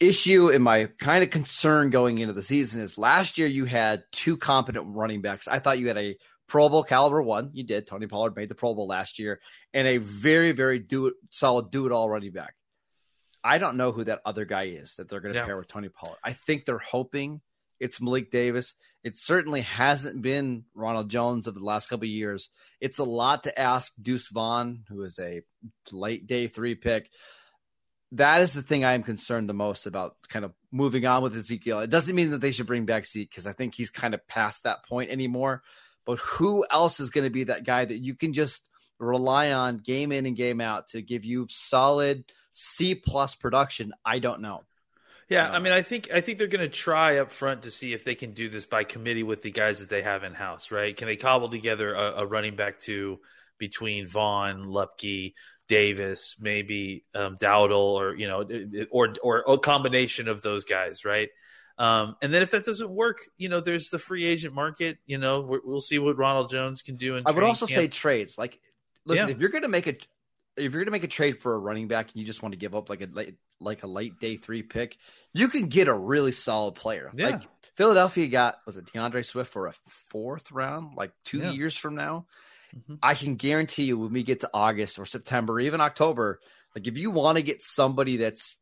issue 0.00 0.50
and 0.50 0.64
my 0.64 0.86
kind 0.98 1.22
of 1.22 1.30
concern 1.30 1.90
going 1.90 2.18
into 2.18 2.34
the 2.34 2.42
season 2.42 2.80
is 2.80 2.98
last 2.98 3.38
year 3.38 3.46
you 3.46 3.64
had 3.64 4.02
two 4.10 4.36
competent 4.36 4.86
running 4.88 5.22
backs. 5.22 5.46
I 5.46 5.58
thought 5.58 5.78
you 5.78 5.88
had 5.88 5.98
a 5.98 6.16
Pro 6.48 6.68
Bowl 6.68 6.82
caliber 6.82 7.22
one. 7.22 7.50
You 7.54 7.64
did. 7.64 7.86
Tony 7.86 8.06
Pollard 8.06 8.36
made 8.36 8.48
the 8.48 8.54
Pro 8.54 8.74
Bowl 8.74 8.86
last 8.86 9.18
year, 9.18 9.40
and 9.72 9.86
a 9.86 9.96
very 9.96 10.52
very 10.52 10.78
do 10.78 11.06
it 11.06 11.14
solid 11.30 11.70
do 11.70 11.86
it 11.86 11.92
all 11.92 12.10
running 12.10 12.32
back. 12.32 12.54
I 13.44 13.58
don't 13.58 13.76
know 13.76 13.90
who 13.90 14.04
that 14.04 14.20
other 14.24 14.44
guy 14.44 14.64
is 14.64 14.96
that 14.96 15.08
they're 15.08 15.20
going 15.20 15.34
to 15.34 15.40
yeah. 15.40 15.46
pair 15.46 15.56
with 15.56 15.66
Tony 15.66 15.88
Pollard. 15.88 16.18
I 16.22 16.32
think 16.32 16.64
they're 16.64 16.78
hoping 16.78 17.40
it's 17.80 18.00
Malik 18.00 18.30
Davis. 18.30 18.74
It 19.02 19.16
certainly 19.16 19.62
hasn't 19.62 20.22
been 20.22 20.64
Ronald 20.74 21.10
Jones 21.10 21.48
of 21.48 21.54
the 21.54 21.64
last 21.64 21.88
couple 21.88 22.04
of 22.04 22.10
years. 22.10 22.50
It's 22.80 22.98
a 22.98 23.04
lot 23.04 23.42
to 23.44 23.58
ask 23.58 23.92
Deuce 24.00 24.28
Vaughn, 24.28 24.84
who 24.88 25.02
is 25.02 25.18
a 25.18 25.42
late 25.90 26.28
day 26.28 26.46
three 26.46 26.76
pick 26.76 27.10
that 28.12 28.42
is 28.42 28.52
the 28.52 28.62
thing 28.62 28.84
I 28.84 28.94
am 28.94 29.02
concerned 29.02 29.48
the 29.48 29.54
most 29.54 29.86
about 29.86 30.16
kind 30.28 30.44
of 30.44 30.52
moving 30.70 31.06
on 31.06 31.22
with 31.22 31.36
Ezekiel. 31.36 31.80
It 31.80 31.90
doesn't 31.90 32.14
mean 32.14 32.30
that 32.30 32.40
they 32.40 32.52
should 32.52 32.66
bring 32.66 32.84
back 32.84 33.06
Zeke 33.06 33.30
because 33.30 33.46
I 33.46 33.52
think 33.52 33.74
he's 33.74 33.90
kind 33.90 34.14
of 34.14 34.26
past 34.26 34.64
that 34.64 34.84
point 34.84 35.10
anymore. 35.10 35.62
But 36.04 36.18
who 36.18 36.64
else 36.70 37.00
is 37.00 37.10
going 37.10 37.24
to 37.24 37.30
be 37.30 37.44
that 37.44 37.64
guy 37.64 37.84
that 37.84 37.98
you 37.98 38.14
can 38.14 38.34
just 38.34 38.60
rely 38.98 39.52
on 39.52 39.78
game 39.78 40.12
in 40.12 40.26
and 40.26 40.36
game 40.36 40.60
out 40.60 40.88
to 40.88 41.00
give 41.00 41.24
you 41.24 41.46
solid 41.48 42.24
C 42.52 42.94
plus 42.94 43.34
production? 43.34 43.92
I 44.04 44.18
don't 44.18 44.42
know. 44.42 44.62
Yeah, 45.28 45.48
um, 45.48 45.54
I 45.54 45.58
mean, 45.60 45.72
I 45.72 45.80
think 45.80 46.10
I 46.12 46.20
think 46.20 46.36
they're 46.36 46.48
going 46.48 46.68
to 46.68 46.68
try 46.68 47.18
up 47.18 47.32
front 47.32 47.62
to 47.62 47.70
see 47.70 47.94
if 47.94 48.04
they 48.04 48.14
can 48.14 48.32
do 48.32 48.50
this 48.50 48.66
by 48.66 48.84
committee 48.84 49.22
with 49.22 49.40
the 49.40 49.50
guys 49.50 49.78
that 49.78 49.88
they 49.88 50.02
have 50.02 50.24
in 50.24 50.34
house. 50.34 50.70
Right? 50.70 50.94
Can 50.94 51.06
they 51.06 51.16
cobble 51.16 51.48
together 51.48 51.94
a, 51.94 52.22
a 52.22 52.26
running 52.26 52.56
back 52.56 52.80
to 52.80 53.20
between 53.62 54.08
Vaughn, 54.08 54.64
Luepke, 54.64 55.34
Davis, 55.68 56.34
maybe 56.40 57.04
um, 57.14 57.36
Dowdle, 57.38 57.94
or 57.94 58.16
you 58.16 58.26
know, 58.26 58.44
or 58.90 59.14
or 59.22 59.44
a 59.46 59.56
combination 59.56 60.26
of 60.26 60.42
those 60.42 60.64
guys, 60.64 61.04
right? 61.04 61.28
Um, 61.78 62.16
and 62.20 62.34
then 62.34 62.42
if 62.42 62.50
that 62.50 62.64
doesn't 62.64 62.90
work, 62.90 63.20
you 63.36 63.48
know, 63.48 63.60
there's 63.60 63.88
the 63.88 64.00
free 64.00 64.24
agent 64.24 64.52
market. 64.52 64.98
You 65.06 65.18
know, 65.18 65.42
we 65.42 65.60
will 65.64 65.80
see 65.80 66.00
what 66.00 66.18
Ronald 66.18 66.50
Jones 66.50 66.82
can 66.82 66.96
do. 66.96 67.16
In 67.16 67.22
I 67.24 67.30
would 67.30 67.44
also 67.44 67.66
camp. 67.66 67.80
say 67.80 67.86
trades. 67.86 68.36
Like, 68.36 68.58
listen, 69.04 69.28
yeah. 69.28 69.34
if 69.34 69.40
you're 69.40 69.50
going 69.50 69.62
to 69.62 69.68
make 69.68 69.86
a 69.86 69.94
if 70.56 70.72
you're 70.72 70.82
going 70.82 70.86
to 70.86 70.90
make 70.90 71.04
a 71.04 71.08
trade 71.08 71.40
for 71.40 71.54
a 71.54 71.58
running 71.58 71.86
back 71.86 72.10
and 72.10 72.16
you 72.16 72.26
just 72.26 72.42
want 72.42 72.54
to 72.54 72.58
give 72.58 72.74
up 72.74 72.90
like 72.90 73.00
a 73.00 73.06
late, 73.06 73.36
like 73.60 73.84
a 73.84 73.86
late 73.86 74.18
day 74.18 74.36
three 74.36 74.64
pick, 74.64 74.98
you 75.32 75.46
can 75.46 75.68
get 75.68 75.86
a 75.86 75.94
really 75.94 76.32
solid 76.32 76.74
player. 76.74 77.12
Yeah. 77.14 77.26
Like 77.26 77.42
Philadelphia 77.76 78.26
got 78.26 78.56
was 78.66 78.76
it 78.76 78.92
D'Andre 78.92 79.22
Swift 79.22 79.52
for 79.52 79.68
a 79.68 79.72
fourth 79.86 80.50
round, 80.50 80.96
like 80.96 81.12
two 81.24 81.38
yeah. 81.38 81.52
years 81.52 81.76
from 81.76 81.94
now. 81.94 82.26
Mm-hmm. 82.76 82.94
I 83.02 83.14
can 83.14 83.36
guarantee 83.36 83.84
you 83.84 83.98
when 83.98 84.12
we 84.12 84.22
get 84.22 84.40
to 84.40 84.50
August 84.52 84.98
or 84.98 85.06
September, 85.06 85.60
even 85.60 85.80
October, 85.80 86.40
like 86.74 86.86
if 86.86 86.96
you 86.96 87.10
want 87.10 87.36
to 87.36 87.42
get 87.42 87.62
somebody 87.62 88.16
that's 88.18 88.56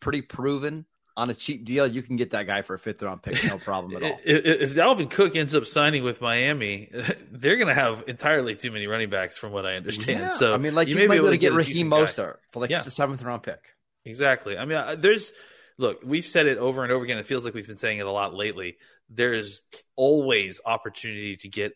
pretty 0.00 0.22
proven 0.22 0.86
on 1.16 1.30
a 1.30 1.34
cheap 1.34 1.64
deal, 1.64 1.86
you 1.86 2.02
can 2.02 2.16
get 2.16 2.30
that 2.30 2.46
guy 2.46 2.62
for 2.62 2.74
a 2.74 2.78
fifth 2.78 3.00
round 3.02 3.22
pick, 3.22 3.42
no 3.44 3.58
problem 3.58 3.96
at 3.96 4.02
all. 4.10 4.18
if 4.24 4.74
Dalvin 4.74 5.08
Cook 5.08 5.36
ends 5.36 5.54
up 5.54 5.66
signing 5.66 6.02
with 6.02 6.20
Miami, 6.20 6.90
they're 7.30 7.56
going 7.56 7.68
to 7.68 7.74
have 7.74 8.04
entirely 8.08 8.56
too 8.56 8.72
many 8.72 8.86
running 8.86 9.10
backs, 9.10 9.36
from 9.36 9.52
what 9.52 9.64
I 9.64 9.76
understand. 9.76 10.20
Yeah. 10.20 10.32
So 10.32 10.52
I 10.52 10.58
mean, 10.58 10.74
like 10.74 10.88
you 10.88 10.96
may 10.96 11.06
be 11.06 11.14
able 11.14 11.30
to 11.30 11.38
get, 11.38 11.50
get 11.50 11.56
Raheem 11.56 11.88
Mostert 11.88 12.36
for 12.50 12.60
like 12.60 12.70
yeah. 12.70 12.80
a 12.80 12.90
seventh 12.90 13.22
round 13.22 13.42
pick. 13.44 13.60
Exactly. 14.04 14.58
I 14.58 14.64
mean, 14.64 15.00
there's 15.00 15.32
look, 15.78 16.00
we've 16.04 16.26
said 16.26 16.46
it 16.46 16.58
over 16.58 16.82
and 16.82 16.92
over 16.92 17.04
again. 17.04 17.18
It 17.18 17.26
feels 17.26 17.44
like 17.44 17.54
we've 17.54 17.66
been 17.66 17.76
saying 17.76 17.98
it 17.98 18.06
a 18.06 18.10
lot 18.10 18.34
lately. 18.34 18.76
There 19.08 19.32
is 19.32 19.60
always 19.96 20.60
opportunity 20.64 21.36
to 21.36 21.48
get 21.48 21.74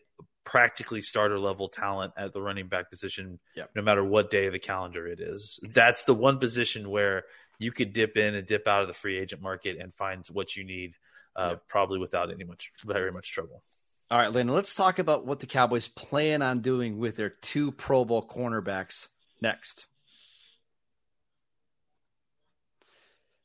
practically 0.49 0.99
starter 0.99 1.37
level 1.37 1.69
talent 1.69 2.11
at 2.17 2.33
the 2.33 2.41
running 2.41 2.67
back 2.67 2.89
position, 2.89 3.37
yep. 3.55 3.69
no 3.75 3.83
matter 3.83 4.03
what 4.03 4.31
day 4.31 4.47
of 4.47 4.53
the 4.53 4.59
calendar 4.59 5.05
it 5.05 5.19
is. 5.19 5.59
That's 5.61 6.05
the 6.05 6.15
one 6.15 6.39
position 6.39 6.89
where 6.89 7.25
you 7.59 7.71
could 7.71 7.93
dip 7.93 8.17
in 8.17 8.33
and 8.33 8.47
dip 8.47 8.67
out 8.67 8.81
of 8.81 8.87
the 8.87 8.95
free 8.95 9.19
agent 9.19 9.43
market 9.43 9.77
and 9.79 9.93
find 9.93 10.25
what 10.31 10.55
you 10.55 10.63
need, 10.63 10.95
uh, 11.35 11.49
yep. 11.51 11.67
probably 11.67 11.99
without 11.99 12.31
any 12.31 12.45
much, 12.45 12.71
very 12.83 13.11
much 13.11 13.31
trouble. 13.31 13.61
All 14.09 14.17
right, 14.17 14.33
Landon, 14.33 14.55
let's 14.55 14.73
talk 14.73 14.97
about 14.97 15.23
what 15.23 15.39
the 15.39 15.45
Cowboys 15.45 15.87
plan 15.87 16.41
on 16.41 16.61
doing 16.61 16.97
with 16.97 17.15
their 17.15 17.29
two 17.29 17.71
Pro 17.71 18.03
Bowl 18.03 18.27
cornerbacks 18.27 19.07
next. 19.39 19.85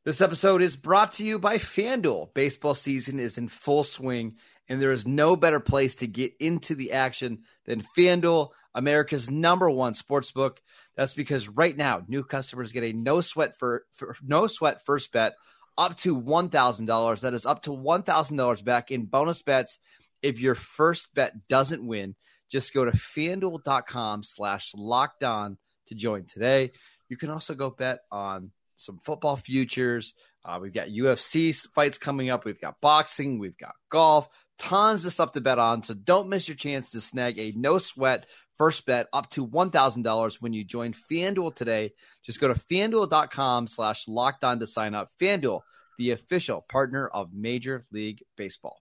This 0.06 0.22
episode 0.22 0.62
is 0.62 0.76
brought 0.76 1.12
to 1.12 1.24
you 1.24 1.38
by 1.38 1.58
FanDuel. 1.58 2.32
Baseball 2.32 2.74
season 2.74 3.20
is 3.20 3.36
in 3.36 3.48
full 3.48 3.84
swing, 3.84 4.36
and 4.68 4.80
there 4.80 4.92
is 4.92 5.06
no 5.06 5.36
better 5.36 5.60
place 5.60 5.96
to 5.96 6.06
get 6.06 6.32
into 6.40 6.74
the 6.74 6.92
action 6.92 7.42
than 7.66 7.86
FanDuel, 7.96 8.50
America's 8.74 9.30
number 9.30 9.70
one 9.70 9.94
sports 9.94 10.32
book. 10.32 10.60
That's 10.96 11.14
because 11.14 11.48
right 11.48 11.76
now, 11.76 12.02
new 12.08 12.24
customers 12.24 12.72
get 12.72 12.84
a 12.84 12.92
no 12.92 13.20
sweat 13.20 13.56
for, 13.58 13.84
for 13.92 14.16
no 14.22 14.46
sweat 14.46 14.84
first 14.84 15.12
bet 15.12 15.34
up 15.76 15.96
to 15.98 16.14
one 16.14 16.48
thousand 16.48 16.86
dollars. 16.86 17.22
That 17.22 17.34
is 17.34 17.46
up 17.46 17.62
to 17.62 17.72
one 17.72 18.02
thousand 18.02 18.36
dollars 18.36 18.62
back 18.62 18.90
in 18.90 19.06
bonus 19.06 19.42
bets 19.42 19.78
if 20.22 20.40
your 20.40 20.54
first 20.54 21.08
bet 21.14 21.48
doesn't 21.48 21.86
win. 21.86 22.14
Just 22.50 22.72
go 22.72 22.84
to 22.84 22.92
fanduel.com 22.92 24.22
slash 24.22 24.72
locked 24.74 25.24
on 25.24 25.58
to 25.86 25.94
join 25.94 26.24
today. 26.24 26.72
You 27.08 27.16
can 27.16 27.30
also 27.30 27.54
go 27.54 27.70
bet 27.70 28.00
on 28.10 28.50
some 28.76 28.98
football 28.98 29.36
futures. 29.36 30.14
Uh, 30.44 30.58
we've 30.60 30.74
got 30.74 30.88
UFC 30.88 31.54
fights 31.74 31.96
coming 31.96 32.30
up. 32.30 32.44
We've 32.44 32.60
got 32.60 32.80
boxing. 32.80 33.38
We've 33.38 33.56
got 33.56 33.74
golf. 33.88 34.28
Tons 34.58 35.04
of 35.04 35.12
stuff 35.12 35.32
to 35.32 35.40
bet 35.40 35.58
on. 35.58 35.82
So 35.82 35.94
don't 35.94 36.28
miss 36.28 36.46
your 36.46 36.56
chance 36.56 36.90
to 36.90 37.00
snag 37.00 37.38
a 37.38 37.52
no 37.56 37.78
sweat 37.78 38.26
first 38.58 38.86
bet 38.86 39.06
up 39.12 39.30
to 39.30 39.46
$1,000 39.46 40.36
when 40.40 40.52
you 40.52 40.64
join 40.64 40.94
FanDuel 41.10 41.54
today. 41.54 41.92
Just 42.24 42.40
go 42.40 42.48
to 42.48 42.54
fanduel.com 42.54 43.66
slash 43.66 44.06
locked 44.06 44.44
on 44.44 44.60
to 44.60 44.66
sign 44.66 44.94
up. 44.94 45.10
FanDuel, 45.20 45.60
the 45.98 46.10
official 46.12 46.64
partner 46.68 47.08
of 47.08 47.32
Major 47.32 47.82
League 47.90 48.22
Baseball. 48.36 48.80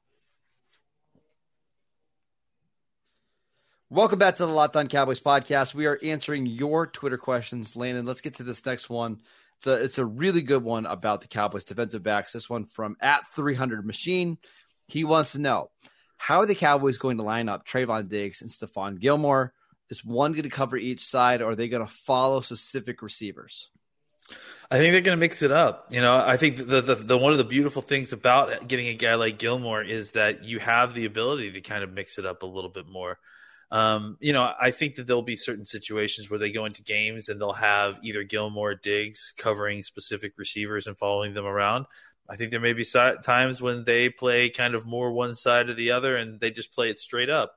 Welcome 3.89 4.17
back 4.17 4.37
to 4.37 4.45
the 4.47 4.51
Locked 4.51 4.75
On 4.75 4.87
Cowboys 4.87 5.21
podcast. 5.21 5.75
We 5.75 5.85
are 5.85 5.99
answering 6.03 6.47
your 6.47 6.87
Twitter 6.87 7.17
questions. 7.17 7.75
Landon, 7.75 8.05
let's 8.05 8.21
get 8.21 8.35
to 8.35 8.43
this 8.43 8.65
next 8.65 8.89
one. 8.89 9.21
It's 9.63 9.67
a, 9.67 9.83
it's 9.83 9.97
a 9.97 10.05
really 10.05 10.41
good 10.41 10.61
one 10.61 10.85
about 10.85 11.21
the 11.21 11.29
Cowboys 11.29 11.63
defensive 11.63 12.03
backs. 12.03 12.33
This 12.33 12.49
one 12.49 12.65
from 12.65 12.97
at 12.99 13.25
300 13.27 13.85
Machine. 13.85 14.37
He 14.87 15.05
wants 15.05 15.31
to 15.31 15.39
know 15.39 15.71
how 16.17 16.41
are 16.41 16.45
the 16.45 16.53
Cowboys 16.53 16.97
going 16.97 17.15
to 17.15 17.23
line 17.23 17.47
up 17.47 17.65
Trevon 17.65 18.09
Diggs 18.09 18.41
and 18.41 18.49
Stephon 18.49 18.99
Gilmore? 18.99 19.53
Is 19.89 20.03
one 20.03 20.33
going 20.33 20.43
to 20.43 20.49
cover 20.49 20.75
each 20.75 21.05
side, 21.05 21.41
or 21.41 21.51
are 21.51 21.55
they 21.55 21.69
going 21.69 21.85
to 21.85 21.93
follow 21.93 22.41
specific 22.41 23.01
receivers? 23.01 23.69
I 24.69 24.77
think 24.77 24.91
they're 24.91 25.01
going 25.01 25.17
to 25.17 25.21
mix 25.21 25.41
it 25.41 25.51
up. 25.51 25.87
You 25.91 26.01
know, 26.01 26.17
I 26.17 26.35
think 26.35 26.57
the, 26.57 26.81
the, 26.81 26.95
the 26.95 27.17
one 27.17 27.31
of 27.31 27.37
the 27.37 27.43
beautiful 27.45 27.81
things 27.81 28.11
about 28.11 28.67
getting 28.67 28.87
a 28.87 28.95
guy 28.95 29.15
like 29.15 29.39
Gilmore 29.39 29.81
is 29.81 30.11
that 30.11 30.43
you 30.43 30.59
have 30.59 30.93
the 30.93 31.05
ability 31.05 31.53
to 31.53 31.61
kind 31.61 31.85
of 31.85 31.93
mix 31.93 32.19
it 32.19 32.25
up 32.25 32.43
a 32.43 32.47
little 32.47 32.69
bit 32.69 32.87
more. 32.87 33.17
Um, 33.73 34.17
you 34.19 34.33
know, 34.33 34.53
I 34.61 34.69
think 34.69 34.95
that 34.95 35.07
there'll 35.07 35.23
be 35.23 35.35
certain 35.35 35.65
situations 35.65 36.29
where 36.29 36.37
they 36.37 36.51
go 36.51 36.65
into 36.65 36.83
games 36.83 37.27
and 37.27 37.41
they'll 37.41 37.53
have 37.53 37.97
either 38.03 38.21
Gilmore 38.21 38.75
Diggs 38.75 39.33
covering 39.35 39.81
specific 39.81 40.33
receivers 40.37 40.85
and 40.85 40.95
following 40.95 41.33
them 41.33 41.47
around. 41.47 41.87
I 42.29 42.35
think 42.35 42.51
there 42.51 42.59
may 42.59 42.73
be 42.73 42.85
times 42.85 43.61
when 43.61 43.83
they 43.83 44.09
play 44.09 44.51
kind 44.51 44.75
of 44.75 44.85
more 44.85 45.11
one 45.11 45.33
side 45.33 45.69
or 45.69 45.73
the 45.73 45.91
other 45.91 46.15
and 46.15 46.39
they 46.39 46.51
just 46.51 46.71
play 46.71 46.91
it 46.91 46.99
straight 46.99 47.31
up. 47.31 47.55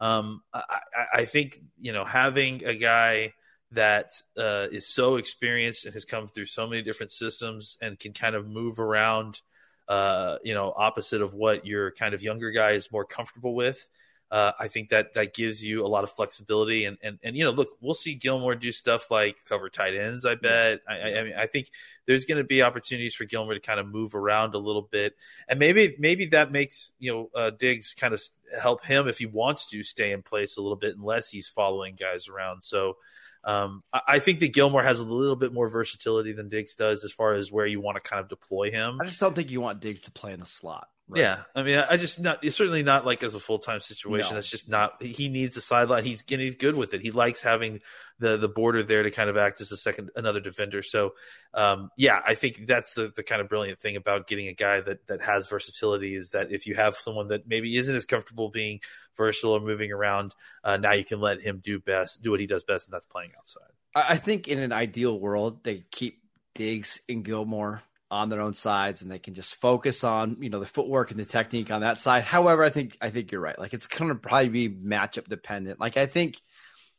Um, 0.00 0.42
I, 0.52 0.80
I, 1.14 1.24
think, 1.26 1.60
you 1.80 1.92
know, 1.92 2.04
having 2.04 2.64
a 2.64 2.74
guy 2.74 3.34
that 3.70 4.14
uh, 4.36 4.66
is 4.72 4.88
so 4.88 5.14
experienced 5.14 5.84
and 5.84 5.94
has 5.94 6.04
come 6.04 6.26
through 6.26 6.46
so 6.46 6.66
many 6.66 6.82
different 6.82 7.12
systems 7.12 7.78
and 7.80 7.96
can 7.96 8.12
kind 8.12 8.34
of 8.34 8.48
move 8.48 8.80
around, 8.80 9.40
uh, 9.88 10.38
you 10.42 10.54
know, 10.54 10.74
opposite 10.76 11.22
of 11.22 11.34
what 11.34 11.66
your 11.66 11.92
kind 11.92 12.14
of 12.14 12.22
younger 12.22 12.50
guy 12.50 12.72
is 12.72 12.90
more 12.90 13.04
comfortable 13.04 13.54
with 13.54 13.88
uh, 14.32 14.52
I 14.58 14.68
think 14.68 14.88
that 14.88 15.12
that 15.12 15.34
gives 15.34 15.62
you 15.62 15.84
a 15.84 15.88
lot 15.88 16.04
of 16.04 16.10
flexibility, 16.10 16.86
and 16.86 16.96
and 17.02 17.18
and 17.22 17.36
you 17.36 17.44
know, 17.44 17.50
look, 17.50 17.68
we'll 17.82 17.92
see 17.92 18.14
Gilmore 18.14 18.54
do 18.54 18.72
stuff 18.72 19.10
like 19.10 19.36
cover 19.46 19.68
tight 19.68 19.94
ends. 19.94 20.24
I 20.24 20.36
bet. 20.36 20.80
I, 20.88 20.94
I 20.94 21.22
mean, 21.22 21.34
I 21.36 21.46
think 21.46 21.68
there's 22.06 22.24
going 22.24 22.38
to 22.38 22.44
be 22.44 22.62
opportunities 22.62 23.14
for 23.14 23.26
Gilmore 23.26 23.52
to 23.52 23.60
kind 23.60 23.78
of 23.78 23.86
move 23.86 24.14
around 24.14 24.54
a 24.54 24.58
little 24.58 24.88
bit, 24.90 25.16
and 25.46 25.58
maybe 25.58 25.96
maybe 25.98 26.26
that 26.28 26.50
makes 26.50 26.92
you 26.98 27.12
know 27.12 27.30
uh, 27.34 27.50
Diggs 27.50 27.92
kind 27.92 28.14
of 28.14 28.22
help 28.58 28.86
him 28.86 29.06
if 29.06 29.18
he 29.18 29.26
wants 29.26 29.66
to 29.66 29.82
stay 29.82 30.12
in 30.12 30.22
place 30.22 30.56
a 30.56 30.62
little 30.62 30.78
bit, 30.78 30.96
unless 30.96 31.28
he's 31.28 31.46
following 31.46 31.94
guys 31.94 32.28
around. 32.28 32.64
So. 32.64 32.96
Um, 33.44 33.82
I, 33.92 34.20
think 34.20 34.38
that 34.38 34.52
Gilmore 34.52 34.84
has 34.84 35.00
a 35.00 35.04
little 35.04 35.34
bit 35.34 35.52
more 35.52 35.68
versatility 35.68 36.30
than 36.30 36.48
Diggs 36.48 36.76
does 36.76 37.02
as 37.02 37.10
far 37.10 37.32
as 37.32 37.50
where 37.50 37.66
you 37.66 37.80
want 37.80 37.96
to 37.96 38.00
kind 38.00 38.20
of 38.20 38.28
deploy 38.28 38.70
him. 38.70 39.00
I 39.00 39.06
just 39.06 39.18
don't 39.18 39.34
think 39.34 39.50
you 39.50 39.60
want 39.60 39.80
Diggs 39.80 40.02
to 40.02 40.12
play 40.12 40.32
in 40.32 40.38
the 40.38 40.46
slot. 40.46 40.86
Right. 41.08 41.22
Yeah, 41.22 41.42
I 41.54 41.62
mean, 41.62 41.78
I 41.78 41.96
just 41.96 42.20
not. 42.20 42.44
It's 42.44 42.56
certainly 42.56 42.82
not 42.82 43.04
like 43.04 43.22
as 43.22 43.34
a 43.34 43.40
full 43.40 43.58
time 43.58 43.80
situation. 43.80 44.30
No. 44.30 44.34
That's 44.36 44.48
just 44.48 44.68
not. 44.68 45.02
He 45.02 45.28
needs 45.28 45.56
the 45.56 45.60
sideline. 45.60 46.04
He's 46.04 46.24
and 46.30 46.40
he's 46.40 46.54
good 46.54 46.76
with 46.76 46.94
it. 46.94 47.00
He 47.02 47.10
likes 47.10 47.42
having 47.42 47.80
the 48.20 48.36
the 48.36 48.48
border 48.48 48.82
there 48.82 49.02
to 49.02 49.10
kind 49.10 49.28
of 49.28 49.36
act 49.36 49.60
as 49.60 49.72
a 49.72 49.76
second 49.76 50.10
another 50.14 50.40
defender. 50.40 50.80
So, 50.80 51.14
um, 51.54 51.90
yeah, 51.98 52.20
I 52.24 52.34
think 52.34 52.66
that's 52.66 52.94
the 52.94 53.12
the 53.14 53.24
kind 53.24 53.42
of 53.42 53.48
brilliant 53.48 53.80
thing 53.80 53.96
about 53.96 54.28
getting 54.28 54.46
a 54.46 54.54
guy 54.54 54.80
that 54.80 55.06
that 55.08 55.22
has 55.22 55.48
versatility 55.48 56.14
is 56.14 56.30
that 56.30 56.52
if 56.52 56.66
you 56.66 56.76
have 56.76 56.94
someone 56.94 57.28
that 57.28 57.48
maybe 57.48 57.76
isn't 57.76 57.94
as 57.94 58.06
comfortable 58.06 58.50
being 58.50 58.80
versatile 59.16 59.52
or 59.52 59.60
moving 59.60 59.92
around, 59.92 60.34
uh, 60.62 60.76
now 60.76 60.92
you 60.92 61.04
can 61.04 61.20
let 61.20 61.40
him 61.40 61.60
do 61.62 61.80
best, 61.80 62.22
do 62.22 62.30
what 62.30 62.40
he 62.40 62.46
does 62.46 62.62
best, 62.62 62.86
and 62.86 62.94
that's 62.94 63.06
playing 63.06 63.32
outside. 63.36 63.70
I 63.94 64.16
think 64.16 64.48
in 64.48 64.58
an 64.58 64.72
ideal 64.72 65.18
world, 65.18 65.64
they 65.64 65.84
keep 65.90 66.22
Diggs 66.54 67.00
and 67.08 67.24
Gilmore 67.24 67.82
on 68.12 68.28
their 68.28 68.42
own 68.42 68.52
sides 68.54 69.00
and 69.00 69.10
they 69.10 69.18
can 69.18 69.32
just 69.32 69.54
focus 69.54 70.04
on 70.04 70.36
you 70.40 70.50
know 70.50 70.60
the 70.60 70.66
footwork 70.66 71.10
and 71.10 71.18
the 71.18 71.24
technique 71.24 71.70
on 71.70 71.80
that 71.80 71.98
side. 71.98 72.22
However 72.22 72.62
i 72.62 72.68
think 72.68 72.96
i 73.00 73.10
think 73.10 73.32
you're 73.32 73.40
right. 73.40 73.58
Like 73.58 73.72
it's 73.72 73.86
going 73.86 74.10
to 74.10 74.14
probably 74.14 74.48
be 74.48 74.68
matchup 74.68 75.28
dependent. 75.28 75.80
Like 75.80 75.96
i 75.96 76.06
think 76.06 76.40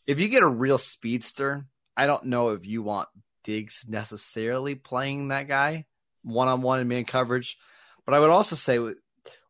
if 0.05 0.19
you 0.19 0.27
get 0.27 0.43
a 0.43 0.47
real 0.47 0.77
speedster 0.77 1.65
i 1.95 2.07
don't 2.07 2.25
know 2.25 2.49
if 2.49 2.65
you 2.65 2.81
want 2.81 3.07
diggs 3.43 3.85
necessarily 3.87 4.75
playing 4.75 5.29
that 5.29 5.47
guy 5.47 5.85
one-on-one 6.23 6.79
in 6.79 6.87
man 6.87 7.05
coverage 7.05 7.57
but 8.05 8.15
i 8.15 8.19
would 8.19 8.29
also 8.29 8.55
say 8.55 8.79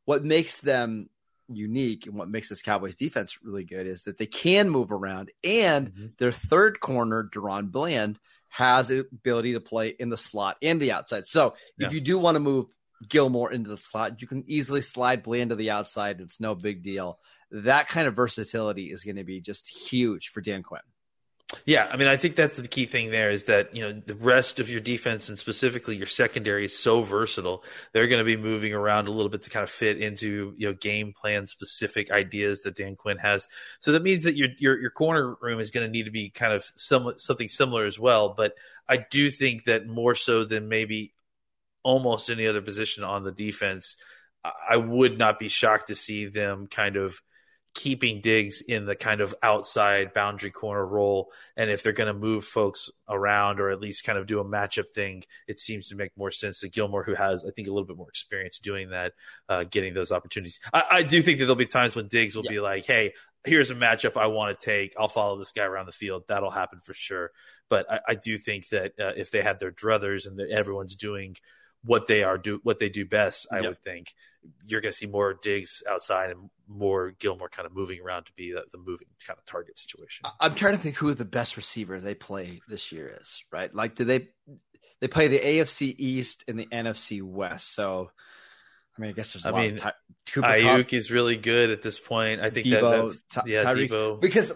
what 0.06 0.24
makes 0.24 0.60
them 0.60 1.10
unique 1.50 2.08
and 2.08 2.16
what 2.16 2.30
makes 2.30 2.50
this 2.50 2.62
cowboys 2.62 2.96
defense 2.96 3.38
really 3.44 3.64
good 3.64 3.86
is 3.86 4.04
that 4.04 4.18
they 4.18 4.26
can 4.26 4.70
move 4.70 4.92
around 4.92 5.32
and 5.44 5.92
mm-hmm. 5.92 6.08
their 6.18 6.32
third 6.32 6.80
corner 6.80 7.30
DaRon 7.34 7.72
Bland 7.72 8.20
has 8.54 8.90
the 8.90 9.00
ability 9.12 9.54
to 9.54 9.60
play 9.60 9.96
in 9.98 10.10
the 10.10 10.18
slot 10.18 10.58
and 10.62 10.80
the 10.80 10.92
outside. 10.92 11.26
So 11.26 11.56
yeah. 11.80 11.88
if 11.88 11.94
you 11.94 12.02
do 12.02 12.20
want 12.20 12.36
to 12.36 12.40
move 12.40 12.68
Gilmore 13.10 13.52
into 13.52 13.72
the 13.72 13.78
slot, 13.78 14.22
you 14.22 14.28
can 14.28 14.44
easily 14.46 14.82
slide 14.82 15.24
Bland 15.24 15.50
to 15.50 15.56
the 15.56 15.72
outside. 15.72 16.22
It's 16.22 16.40
no 16.40 16.54
big 16.54 16.84
deal. 16.84 17.18
That 17.50 17.88
kind 17.88 18.08
of 18.08 18.16
versatility 18.16 18.92
is 18.92 19.04
going 19.04 19.16
to 19.16 19.24
be 19.24 19.42
just 19.42 19.68
huge 19.68 20.28
for 20.28 20.40
Dan 20.40 20.62
Quinn. 20.62 20.82
Yeah, 21.66 21.88
I 21.90 21.98
mean, 21.98 22.08
I 22.08 22.18
think 22.18 22.36
that's 22.36 22.58
the 22.58 22.68
key 22.68 22.86
thing 22.86 23.12
there 23.12 23.30
is 23.30 23.46
that, 23.46 23.76
you 23.76 23.84
know, 23.84 24.02
the 24.06 24.16
rest 24.16 24.60
of 24.60 24.70
your 24.70 24.80
defense 24.80 25.30
and 25.30 25.38
specifically 25.38 25.96
your 25.96 26.08
secondary 26.08 26.66
is 26.66 26.78
so 26.78 27.02
versatile. 27.02 27.64
They're 27.92 28.08
going 28.08 28.20
to 28.20 28.26
be 28.26 28.38
moving 28.38 28.74
around 28.74 29.08
a 29.08 29.12
little 29.12 29.30
bit 29.30 29.44
to 29.44 29.50
kind 29.50 29.64
of 29.64 29.70
fit 29.70 30.02
into, 30.02 30.54
you 30.58 30.68
know, 30.68 30.74
game 30.74 31.14
plan 31.14 31.48
specific 31.48 32.12
ideas 32.12 32.62
that 32.62 32.76
Dan 32.76 32.96
Quinn 32.96 33.18
has. 33.18 33.48
So 33.80 33.92
that 33.92 34.04
means 34.04 34.24
that 34.24 34.36
your 34.36 34.50
your, 34.58 34.80
your 34.80 34.90
corner 34.92 35.36
room 35.42 35.60
is 35.60 35.72
going 35.72 35.86
to 35.86 35.92
need 35.92 36.06
to 36.06 36.12
be 36.12 36.30
kind 36.30 36.54
of 36.54 36.66
some, 36.76 37.14
something 37.18 37.48
similar 37.48 37.86
as 37.86 38.00
well. 38.00 38.34
But 38.36 38.54
I 38.88 38.98
do 38.98 39.30
think 39.32 39.66
that 39.66 39.88
more 39.88 40.16
so 40.16 40.46
than 40.46 40.70
maybe 40.70 41.14
almost 41.84 42.30
any 42.30 42.48
other 42.48 42.62
position 42.62 43.04
on 43.04 43.24
the 43.24 43.32
defense, 43.32 43.96
I 44.44 44.78
would 44.78 45.18
not 45.18 45.40
be 45.40 45.48
shocked 45.48 45.88
to 45.88 45.96
see 45.96 46.26
them 46.26 46.68
kind 46.68 46.96
of– 46.96 47.22
keeping 47.74 48.22
Diggs 48.22 48.62
in 48.62 48.86
the 48.86 48.96
kind 48.96 49.22
of 49.22 49.34
outside 49.42 50.14
boundary 50.14 50.52
corner 50.52 50.86
role. 50.86 51.32
And 51.58 51.72
if 51.72 51.82
they're 51.82 51.92
going 51.92 52.14
to 52.14 52.20
move 52.20 52.46
folks 52.46 52.90
around 53.10 53.60
or 53.60 53.70
at 53.72 53.80
least 53.80 54.04
kind 54.04 54.18
of 54.18 54.28
do 54.28 54.40
a 54.40 54.46
matchup 54.46 54.92
thing, 54.94 55.24
it 55.48 55.60
seems 55.60 55.88
to 55.88 55.96
make 55.96 56.12
more 56.16 56.32
sense 56.32 56.60
to 56.60 56.70
Gilmore, 56.70 57.04
who 57.04 57.16
has, 57.16 57.44
I 57.44 57.52
think, 57.52 57.68
a 57.68 57.72
little 57.72 57.88
bit 57.88 57.98
more 57.98 58.10
experience 58.10 58.60
doing 58.60 58.92
that, 58.92 59.14
uh, 59.50 59.64
getting 59.64 59.94
those 59.94 60.12
opportunities. 60.12 60.60
I, 60.72 60.84
I, 60.92 61.04
do 61.04 61.22
think 61.24 61.40
that 61.40 61.46
there'll 61.46 61.56
be 61.56 61.66
times 61.66 61.96
when 61.96 62.08
Diggs 62.08 62.36
will 62.36 62.46
yeah. 62.46 62.52
be 62.52 62.60
like, 62.60 62.86
hey, 62.86 63.14
here's 63.44 63.72
a 63.72 63.76
matchup 63.76 64.18
I 64.18 64.28
want 64.28 64.58
to 64.58 64.66
take. 64.66 64.94
I'll 64.98 65.08
follow 65.08 65.38
this 65.38 65.52
guy 65.52 65.64
around 65.64 65.88
the 65.88 65.92
field. 65.92 66.24
That'll 66.28 66.52
happen 66.52 66.80
for 66.80 66.94
sure. 66.94 67.32
But 67.70 67.92
I, 67.92 68.00
I 68.10 68.16
do 68.16 68.38
think 68.38 68.70
that 68.70 68.94
uh, 69.00 69.14
if 69.18 69.32
they 69.32 69.42
have 69.42 69.60
their 69.60 69.72
druthers 69.72 70.28
and 70.28 70.40
everyone's 70.40 70.96
doing 70.96 71.36
what 71.84 72.08
they 72.08 72.24
are 72.24 72.38
do 72.38 72.60
what 72.64 72.80
they 72.80 72.90
do 72.90 73.06
best, 73.06 73.48
I 73.52 73.58
yep. 73.58 73.66
would 73.70 73.84
think 73.84 74.14
you're 74.68 74.82
going 74.82 74.92
to 74.92 74.98
see 74.98 75.06
more 75.06 75.34
Diggs 75.42 75.84
outside 75.90 76.32
and 76.32 76.50
more 76.68 77.12
Gilmore 77.20 77.50
kind 77.50 77.66
of 77.66 77.74
moving 77.74 78.00
around 78.02 78.26
to 78.26 78.34
be 78.34 78.52
the, 78.52 78.64
the, 78.72 78.78
moving 78.78 79.08
kind 79.26 79.38
of 79.38 79.46
target 79.46 79.80
situation. 79.80 80.26
I'm 80.40 80.56
trying 80.56 80.74
to 80.74 80.80
think 80.80 80.96
who 80.96 81.14
the 81.14 81.26
best 81.26 81.56
receiver 81.56 82.00
they 82.00 82.16
play 82.16 82.60
this 82.68 82.92
year 82.92 83.18
is. 83.22 83.44
Right, 83.52 83.74
like 83.74 83.96
do 83.96 84.06
they 84.06 84.30
they 85.00 85.08
play 85.08 85.28
the 85.28 85.40
AFC 85.40 85.96
East 85.98 86.46
and 86.48 86.58
the 86.58 86.66
NFC 86.66 87.22
West? 87.22 87.74
So. 87.76 88.12
I 88.96 89.02
mean, 89.02 89.10
I 89.10 89.14
guess 89.14 89.34
there's. 89.34 89.48
A 89.48 89.50
I 89.50 89.60
mean, 89.60 89.78
Ty- 89.78 89.94
Aiyuk 90.28 90.94
is 90.94 91.10
really 91.10 91.36
good 91.36 91.72
at 91.72 91.82
this 91.82 91.98
point. 91.98 92.42
I 92.42 92.52
think 92.52 92.68
Deebo, 92.68 93.20
that, 93.34 93.48
yeah, 93.48 93.64
Tyreek, 93.64 93.90
Deebo. 93.90 94.22
Because 94.22 94.52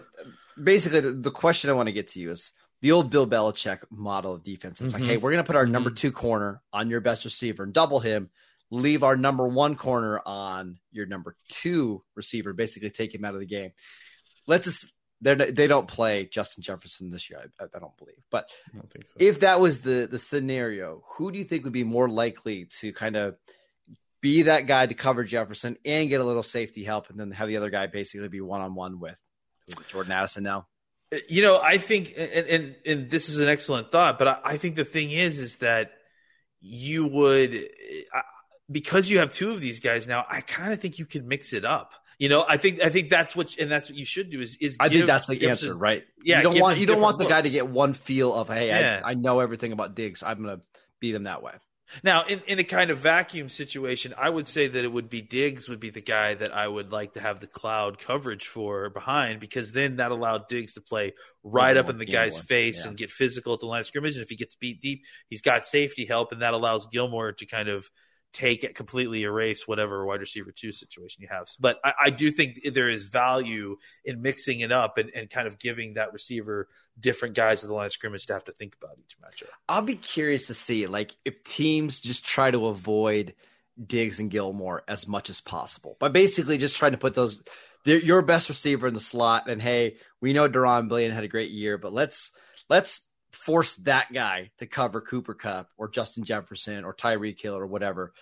basically, 0.62 1.00
the, 1.00 1.10
the 1.10 1.32
question 1.32 1.70
I 1.70 1.72
want 1.72 1.88
to 1.88 1.92
get 1.92 2.06
to 2.10 2.20
you 2.20 2.30
is 2.30 2.52
the 2.80 2.92
old 2.92 3.10
Bill 3.10 3.26
Belichick 3.26 3.80
model 3.90 4.34
of 4.34 4.42
defense. 4.42 4.80
It's 4.80 4.92
mm-hmm. 4.92 5.02
like, 5.02 5.10
hey, 5.10 5.16
we're 5.16 5.32
going 5.32 5.42
to 5.42 5.46
put 5.46 5.56
our 5.56 5.64
mm-hmm. 5.64 5.72
number 5.72 5.90
two 5.90 6.12
corner 6.12 6.62
on 6.72 6.90
your 6.90 7.00
best 7.00 7.24
receiver 7.24 7.62
and 7.64 7.72
double 7.72 8.00
him, 8.00 8.30
leave 8.70 9.02
our 9.02 9.16
number 9.16 9.46
one 9.46 9.74
corner 9.74 10.20
on 10.24 10.78
your 10.92 11.06
number 11.06 11.36
two 11.48 12.02
receiver, 12.14 12.52
basically 12.52 12.90
take 12.90 13.14
him 13.14 13.24
out 13.24 13.34
of 13.34 13.40
the 13.40 13.46
game. 13.46 13.72
Let's 14.46 14.66
just, 14.66 14.86
they 15.20 15.66
don't 15.66 15.88
play 15.88 16.28
Justin 16.30 16.62
Jefferson 16.62 17.10
this 17.10 17.28
year. 17.28 17.50
I, 17.60 17.64
I 17.64 17.78
don't 17.80 17.96
believe. 17.96 18.22
But 18.30 18.48
don't 18.72 18.92
so. 18.92 19.14
if 19.18 19.40
that 19.40 19.58
was 19.58 19.80
the 19.80 20.06
the 20.08 20.16
scenario, 20.16 21.02
who 21.16 21.32
do 21.32 21.38
you 21.38 21.44
think 21.44 21.64
would 21.64 21.72
be 21.72 21.82
more 21.82 22.08
likely 22.08 22.68
to 22.78 22.92
kind 22.92 23.16
of 23.16 23.34
be 24.20 24.42
that 24.42 24.68
guy 24.68 24.86
to 24.86 24.94
cover 24.94 25.24
Jefferson 25.24 25.76
and 25.84 26.08
get 26.08 26.20
a 26.20 26.24
little 26.24 26.44
safety 26.44 26.84
help, 26.84 27.10
and 27.10 27.18
then 27.18 27.32
have 27.32 27.48
the 27.48 27.56
other 27.56 27.68
guy 27.68 27.88
basically 27.88 28.28
be 28.28 28.40
one 28.40 28.60
on 28.60 28.76
one 28.76 29.00
with 29.00 29.18
Jordan 29.88 30.12
Addison 30.12 30.44
now? 30.44 30.68
You 31.28 31.42
know, 31.42 31.60
I 31.60 31.78
think, 31.78 32.12
and, 32.16 32.46
and, 32.46 32.76
and 32.84 33.10
this 33.10 33.28
is 33.28 33.38
an 33.38 33.48
excellent 33.48 33.90
thought, 33.90 34.18
but 34.18 34.28
I, 34.28 34.38
I 34.44 34.56
think 34.58 34.76
the 34.76 34.84
thing 34.84 35.10
is, 35.10 35.38
is 35.38 35.56
that 35.56 35.92
you 36.60 37.06
would, 37.06 37.68
because 38.70 39.08
you 39.08 39.20
have 39.20 39.32
two 39.32 39.50
of 39.50 39.60
these 39.60 39.80
guys 39.80 40.06
now, 40.06 40.26
I 40.28 40.42
kind 40.42 40.72
of 40.72 40.80
think 40.80 40.98
you 40.98 41.06
can 41.06 41.26
mix 41.26 41.52
it 41.52 41.64
up. 41.64 41.92
You 42.18 42.28
know, 42.28 42.44
I 42.46 42.56
think 42.56 42.80
I 42.82 42.88
think 42.88 43.10
that's 43.10 43.36
what 43.36 43.56
and 43.58 43.70
that's 43.70 43.88
what 43.88 43.96
you 43.96 44.04
should 44.04 44.28
do 44.28 44.40
is 44.40 44.56
is 44.60 44.76
I 44.80 44.88
think 44.88 45.06
that's 45.06 45.28
the 45.28 45.48
answer, 45.48 45.72
right? 45.72 46.02
Yeah, 46.24 46.38
you 46.38 46.42
don't 46.42 46.58
want 46.58 46.78
you 46.78 46.86
don't 46.86 47.00
want 47.00 47.16
the 47.16 47.22
looks. 47.24 47.32
guy 47.32 47.42
to 47.42 47.50
get 47.50 47.68
one 47.68 47.94
feel 47.94 48.34
of 48.34 48.48
hey, 48.48 48.66
yeah. 48.66 49.00
I, 49.04 49.10
I 49.10 49.14
know 49.14 49.38
everything 49.38 49.70
about 49.70 49.94
Diggs. 49.94 50.24
I'm 50.24 50.40
gonna 50.40 50.60
beat 50.98 51.14
him 51.14 51.24
that 51.24 51.44
way. 51.44 51.52
Now, 52.02 52.24
in, 52.24 52.40
in 52.46 52.58
a 52.58 52.64
kind 52.64 52.90
of 52.90 52.98
vacuum 52.98 53.48
situation, 53.48 54.14
I 54.16 54.28
would 54.28 54.48
say 54.48 54.68
that 54.68 54.84
it 54.84 54.92
would 54.92 55.08
be 55.08 55.22
Diggs 55.22 55.68
would 55.68 55.80
be 55.80 55.90
the 55.90 56.00
guy 56.00 56.34
that 56.34 56.54
I 56.54 56.66
would 56.66 56.92
like 56.92 57.14
to 57.14 57.20
have 57.20 57.40
the 57.40 57.46
cloud 57.46 57.98
coverage 57.98 58.46
for 58.46 58.90
behind 58.90 59.40
because 59.40 59.72
then 59.72 59.96
that 59.96 60.10
allowed 60.10 60.48
Diggs 60.48 60.74
to 60.74 60.80
play 60.80 61.14
right 61.42 61.76
up 61.76 61.88
in 61.88 61.98
the 61.98 62.06
guy's 62.06 62.38
face 62.38 62.80
yeah. 62.80 62.88
and 62.88 62.96
get 62.96 63.10
physical 63.10 63.54
at 63.54 63.60
the 63.60 63.66
line 63.66 63.80
of 63.80 63.86
scrimmage. 63.86 64.14
And 64.14 64.22
if 64.22 64.28
he 64.28 64.36
gets 64.36 64.54
beat 64.54 64.80
deep, 64.80 65.04
he's 65.28 65.42
got 65.42 65.66
safety 65.66 66.04
help, 66.06 66.32
and 66.32 66.42
that 66.42 66.54
allows 66.54 66.86
Gilmore 66.86 67.32
to 67.32 67.46
kind 67.46 67.68
of– 67.68 67.90
take 68.32 68.62
it 68.62 68.74
completely 68.74 69.22
erase 69.22 69.66
whatever 69.66 70.04
wide 70.04 70.20
receiver 70.20 70.52
two 70.52 70.72
situation 70.72 71.22
you 71.22 71.28
have. 71.30 71.48
But 71.58 71.78
I, 71.84 71.92
I, 72.04 72.10
do 72.10 72.30
think 72.30 72.60
there 72.72 72.88
is 72.88 73.06
value 73.06 73.76
in 74.04 74.20
mixing 74.20 74.60
it 74.60 74.70
up 74.70 74.98
and, 74.98 75.10
and, 75.14 75.30
kind 75.30 75.48
of 75.48 75.58
giving 75.58 75.94
that 75.94 76.12
receiver 76.12 76.68
different 77.00 77.34
guys 77.34 77.64
at 77.64 77.68
the 77.68 77.74
line 77.74 77.86
of 77.86 77.92
scrimmage 77.92 78.26
to 78.26 78.34
have 78.34 78.44
to 78.44 78.52
think 78.52 78.76
about 78.80 78.98
each 78.98 79.16
matchup. 79.18 79.48
I'll 79.68 79.82
be 79.82 79.96
curious 79.96 80.48
to 80.48 80.54
see 80.54 80.86
like 80.86 81.16
if 81.24 81.42
teams 81.42 82.00
just 82.00 82.24
try 82.24 82.50
to 82.50 82.66
avoid 82.66 83.34
Diggs 83.84 84.18
and 84.18 84.30
Gilmore 84.30 84.82
as 84.88 85.06
much 85.06 85.30
as 85.30 85.40
possible 85.40 85.96
by 86.00 86.08
basically 86.08 86.58
just 86.58 86.76
trying 86.76 86.92
to 86.92 86.98
put 86.98 87.14
those 87.14 87.40
your 87.84 88.22
best 88.22 88.48
receiver 88.48 88.88
in 88.88 88.94
the 88.94 89.00
slot 89.00 89.48
and 89.48 89.62
hey, 89.62 89.96
we 90.20 90.32
know 90.32 90.48
DaRon 90.48 90.88
Bland 90.88 91.12
had 91.12 91.24
a 91.24 91.28
great 91.28 91.50
year, 91.50 91.78
but 91.78 91.92
let's 91.92 92.32
let's 92.68 93.00
force 93.38 93.74
that 93.76 94.12
guy 94.12 94.50
to 94.58 94.66
cover 94.66 95.00
Cooper 95.00 95.34
Kupp 95.34 95.68
or 95.76 95.88
Justin 95.88 96.24
Jefferson 96.24 96.84
or 96.84 96.94
Tyreek 96.94 97.40
Hill 97.40 97.56
or 97.56 97.66
whatever. 97.66 98.12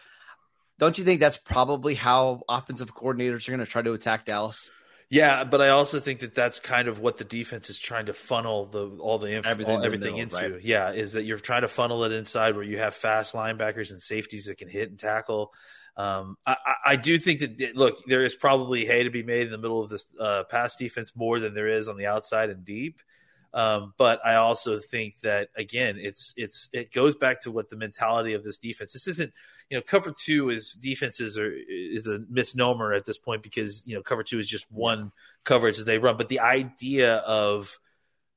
Don't 0.78 0.98
you 0.98 1.04
think 1.04 1.20
that's 1.20 1.38
probably 1.38 1.94
how 1.94 2.42
offensive 2.48 2.94
coordinators 2.94 3.48
are 3.48 3.52
going 3.52 3.64
to 3.64 3.66
try 3.66 3.82
to 3.82 3.92
attack 3.94 4.26
Dallas? 4.26 4.68
Yeah, 5.08 5.44
but 5.44 5.62
I 5.62 5.68
also 5.68 6.00
think 6.00 6.20
that 6.20 6.34
that's 6.34 6.58
kind 6.58 6.88
of 6.88 6.98
what 6.98 7.16
the 7.16 7.24
defense 7.24 7.70
is 7.70 7.78
trying 7.78 8.06
to 8.06 8.12
funnel 8.12 8.66
the 8.66 8.98
all 8.98 9.18
the 9.18 9.32
everything, 9.32 9.76
all, 9.76 9.84
everything 9.84 10.16
middle, 10.16 10.36
into. 10.40 10.54
Right? 10.54 10.64
Yeah, 10.64 10.92
is 10.92 11.12
that 11.12 11.22
you're 11.22 11.38
trying 11.38 11.62
to 11.62 11.68
funnel 11.68 12.04
it 12.04 12.12
inside 12.12 12.56
where 12.56 12.64
you 12.64 12.78
have 12.78 12.94
fast 12.94 13.32
linebackers 13.32 13.92
and 13.92 14.02
safeties 14.02 14.46
that 14.46 14.58
can 14.58 14.68
hit 14.68 14.90
and 14.90 14.98
tackle. 14.98 15.52
Um, 15.96 16.36
I, 16.44 16.56
I, 16.84 16.96
do 16.96 17.18
think 17.18 17.40
that 17.40 17.74
look, 17.74 18.04
there 18.06 18.22
is 18.24 18.34
probably 18.34 18.84
hay 18.84 19.04
to 19.04 19.10
be 19.10 19.22
made 19.22 19.46
in 19.46 19.50
the 19.50 19.56
middle 19.56 19.82
of 19.82 19.88
this 19.88 20.06
uh, 20.20 20.42
pass 20.50 20.76
defense 20.76 21.12
more 21.16 21.40
than 21.40 21.54
there 21.54 21.68
is 21.68 21.88
on 21.88 21.96
the 21.96 22.06
outside 22.06 22.50
and 22.50 22.66
deep. 22.66 23.00
Um, 23.56 23.94
but 23.96 24.20
I 24.22 24.34
also 24.34 24.78
think 24.78 25.20
that 25.22 25.48
again, 25.56 25.96
it's 25.98 26.34
it's 26.36 26.68
it 26.74 26.92
goes 26.92 27.16
back 27.16 27.40
to 27.42 27.50
what 27.50 27.70
the 27.70 27.76
mentality 27.76 28.34
of 28.34 28.44
this 28.44 28.58
defense. 28.58 28.92
This 28.92 29.08
isn't 29.08 29.32
you 29.70 29.78
know 29.78 29.82
cover 29.82 30.12
two 30.12 30.50
is 30.50 30.74
defenses 30.74 31.38
are 31.38 31.50
is 31.50 32.06
a 32.06 32.20
misnomer 32.28 32.92
at 32.92 33.06
this 33.06 33.16
point 33.16 33.42
because 33.42 33.86
you 33.86 33.96
know 33.96 34.02
cover 34.02 34.22
two 34.22 34.38
is 34.38 34.46
just 34.46 34.70
one 34.70 35.10
coverage 35.42 35.78
that 35.78 35.84
they 35.84 35.96
run. 35.96 36.18
But 36.18 36.28
the 36.28 36.40
idea 36.40 37.16
of 37.16 37.78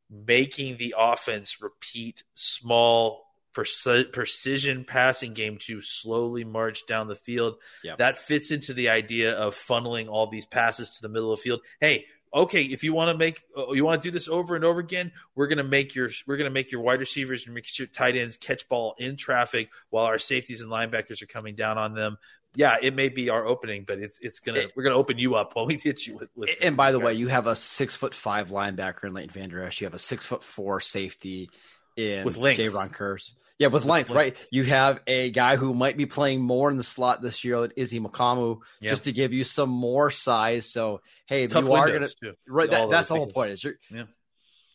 making 0.09 0.77
the 0.77 0.95
offense 0.97 1.61
repeat 1.61 2.23
small 2.35 3.25
precision 3.51 4.85
passing 4.85 5.33
game 5.33 5.57
to 5.57 5.81
slowly 5.81 6.45
march 6.45 6.85
down 6.85 7.07
the 7.07 7.15
field. 7.15 7.55
Yep. 7.83 7.97
That 7.97 8.17
fits 8.17 8.51
into 8.51 8.73
the 8.73 8.89
idea 8.89 9.33
of 9.33 9.53
funneling 9.53 10.07
all 10.07 10.27
these 10.27 10.45
passes 10.45 10.91
to 10.91 11.01
the 11.01 11.09
middle 11.09 11.33
of 11.33 11.39
the 11.39 11.43
field. 11.43 11.59
Hey, 11.81 12.05
okay, 12.33 12.61
if 12.61 12.83
you 12.83 12.93
want 12.93 13.09
to 13.09 13.17
make 13.17 13.41
uh, 13.57 13.71
you 13.71 13.85
want 13.85 14.01
to 14.01 14.07
do 14.07 14.11
this 14.11 14.27
over 14.27 14.55
and 14.55 14.63
over 14.65 14.79
again, 14.79 15.11
we're 15.35 15.47
gonna 15.47 15.63
make 15.63 15.95
your 15.95 16.09
we're 16.27 16.37
gonna 16.37 16.49
make 16.49 16.71
your 16.71 16.81
wide 16.81 16.99
receivers 16.99 17.45
and 17.45 17.55
make 17.55 17.77
your 17.77 17.87
tight 17.87 18.15
ends 18.15 18.37
catch 18.37 18.67
ball 18.69 18.95
in 18.97 19.15
traffic 19.15 19.69
while 19.89 20.05
our 20.05 20.17
safeties 20.17 20.61
and 20.61 20.71
linebackers 20.71 21.21
are 21.21 21.27
coming 21.27 21.55
down 21.55 21.77
on 21.77 21.93
them. 21.93 22.17
Yeah, 22.55 22.77
it 22.81 22.95
may 22.95 23.09
be 23.09 23.29
our 23.29 23.45
opening, 23.45 23.85
but 23.87 23.99
it's 23.99 24.19
it's 24.21 24.39
gonna 24.39 24.61
it, 24.61 24.71
we're 24.75 24.83
gonna 24.83 24.95
open 24.95 25.17
you 25.17 25.35
up 25.35 25.55
while 25.55 25.65
we 25.65 25.77
hit 25.77 26.05
you 26.05 26.15
with. 26.15 26.29
with 26.35 26.49
and 26.61 26.75
by 26.75 26.91
the 26.91 26.99
way, 26.99 27.13
you 27.13 27.27
have 27.27 27.47
a 27.47 27.55
six 27.55 27.93
foot 27.93 28.13
five 28.13 28.49
linebacker 28.49 29.05
in 29.05 29.13
Leighton 29.13 29.31
Vander 29.31 29.63
Esch. 29.63 29.81
You 29.81 29.85
have 29.85 29.93
a 29.93 29.99
six 29.99 30.25
foot 30.25 30.43
four 30.43 30.79
safety 30.79 31.49
in 31.95 32.25
with 32.25 32.37
length. 32.37 32.59
Jayron 32.59 32.91
Kearse. 32.91 33.31
Yeah, 33.59 33.67
with 33.67 33.83
length, 33.83 34.09
right? 34.09 34.37
You 34.51 34.63
have 34.63 35.01
a 35.05 35.31
guy 35.31 35.57
who 35.57 35.73
might 35.73 35.97
be 35.97 36.05
playing 36.05 36.41
more 36.41 36.71
in 36.71 36.77
the 36.77 36.83
slot 36.83 37.21
this 37.21 37.43
year, 37.43 37.69
Izzy 37.75 37.99
Mukuamu, 37.99 38.59
yeah. 38.79 38.91
just 38.91 39.03
to 39.03 39.11
give 39.11 39.33
you 39.33 39.43
some 39.43 39.69
more 39.69 40.09
size. 40.11 40.65
So, 40.65 41.01
hey, 41.25 41.45
Tough 41.47 41.65
you 41.65 41.73
are 41.73 41.89
going 41.89 42.03
to, 42.03 42.35
right, 42.47 42.69
that, 42.69 42.89
that's 42.89 43.09
the 43.09 43.15
whole 43.15 43.27
point. 43.27 43.51
Is 43.51 43.65
yeah. 43.91 44.05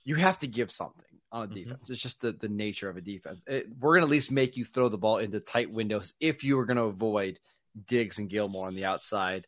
you 0.04 0.16
have 0.16 0.38
to 0.40 0.46
give 0.46 0.70
something 0.70 1.02
on 1.32 1.44
a 1.44 1.46
mm-hmm. 1.46 1.54
defense. 1.54 1.80
Mm-hmm. 1.84 1.92
It's 1.94 2.02
just 2.02 2.20
the, 2.20 2.32
the 2.32 2.50
nature 2.50 2.90
of 2.90 2.98
a 2.98 3.00
defense. 3.00 3.42
It, 3.46 3.68
we're 3.80 3.94
going 3.94 4.02
to 4.02 4.06
at 4.06 4.10
least 4.10 4.30
make 4.30 4.58
you 4.58 4.66
throw 4.66 4.90
the 4.90 4.98
ball 4.98 5.16
into 5.16 5.40
tight 5.40 5.72
windows 5.72 6.12
if 6.20 6.44
you 6.44 6.58
are 6.58 6.66
going 6.66 6.76
to 6.76 6.84
avoid 6.84 7.40
Diggs 7.86 8.18
and 8.18 8.28
Gilmore 8.28 8.66
on 8.66 8.74
the 8.74 8.84
outside. 8.84 9.46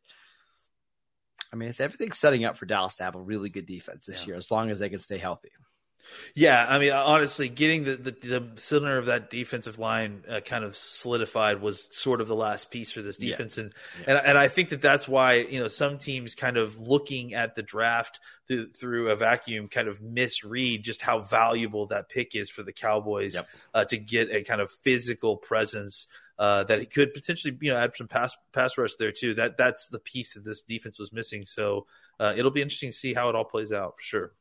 I 1.53 1.57
mean, 1.57 1.69
it's 1.69 1.81
everything's 1.81 2.19
setting 2.19 2.47
up 2.47 2.57
for 2.57 2.65
Dallas 2.65 2.97
to 2.97 3.05
have 3.05 3.17
a 3.17 3.21
really 3.21 3.51
good 3.51 3.67
defense 3.67 4.07
this 4.07 4.23
yeah. 4.23 4.29
year, 4.29 4.37
as 4.37 4.51
long 4.51 4.71
as 4.71 4.79
they 4.79 4.89
can 4.89 4.99
stay 4.99 5.19
healthy. 5.19 5.51
Yeah, 6.35 6.65
I 6.65 6.79
mean, 6.79 6.93
honestly, 6.93 7.49
getting 7.49 7.85
the, 7.85 7.97
the, 7.97 8.11
the 8.11 8.51
center 8.57 8.99
of 8.99 9.07
that 9.07 9.31
defensive 9.31 9.79
line 9.79 10.25
uh, 10.29 10.41
kind 10.41 10.65
of 10.65 10.77
solidified 10.77 11.61
was 11.61 11.89
sort 11.91 12.21
of 12.21 12.29
the 12.29 12.35
last 12.35 12.71
piece 12.71 12.91
for 12.91 13.03
this 13.03 13.17
defense, 13.17 13.57
yeah. 13.57 13.65
and 13.65 13.75
yeah. 14.01 14.05
and 14.19 14.27
and 14.29 14.39
I 14.39 14.49
think 14.49 14.71
that 14.71 14.83
that's 14.83 15.09
why 15.09 15.35
you 15.35 15.61
know 15.61 15.69
some 15.69 15.99
teams 15.99 16.35
kind 16.35 16.57
of 16.57 16.79
looking 16.79 17.35
at 17.35 17.55
the 17.55 17.63
draft 17.63 18.21
through, 18.49 18.73
through 18.73 19.11
a 19.11 19.17
vacuum 19.17 19.69
kind 19.69 19.89
of 19.89 20.01
misread 20.01 20.83
just 20.83 21.03
how 21.03 21.21
valuable 21.21 21.87
that 21.87 22.09
pick 22.09 22.35
is 22.35 22.51
for 22.51 22.63
the 22.63 22.73
Cowboys 22.73 23.35
yep. 23.35 23.49
uh, 23.75 23.85
to 23.85 23.97
get 23.97 24.31
a 24.31 24.43
kind 24.43 24.61
of 24.61 24.71
physical 24.71 25.37
presence. 25.37 26.07
Uh, 26.39 26.65
that 26.65 26.81
it 26.81 26.93
could 26.93 27.15
potentially, 27.15 27.57
you 27.63 27.73
know, 27.73 27.79
add 27.79 27.97
some 27.97 28.09
pass 28.09 28.37
pass 28.53 28.77
rush 28.77 28.95
there 28.99 29.11
too. 29.11 29.33
That 29.33 29.57
that's 29.57 29.89
the 29.89 29.99
piece 29.99 30.35
that 30.35 30.45
this 30.45 30.61
defense 30.61 30.99
was 30.99 31.11
missing. 31.11 31.47
So 31.47 31.87
uh, 32.21 32.35
it'll 32.37 32.51
be 32.51 32.61
interesting 32.61 32.91
to 32.91 32.97
see 32.97 33.15
how 33.15 33.31
it 33.31 33.35
all 33.35 33.47
plays 33.47 33.73
out 33.73 33.97
for 33.97 34.03
sure. 34.03 34.33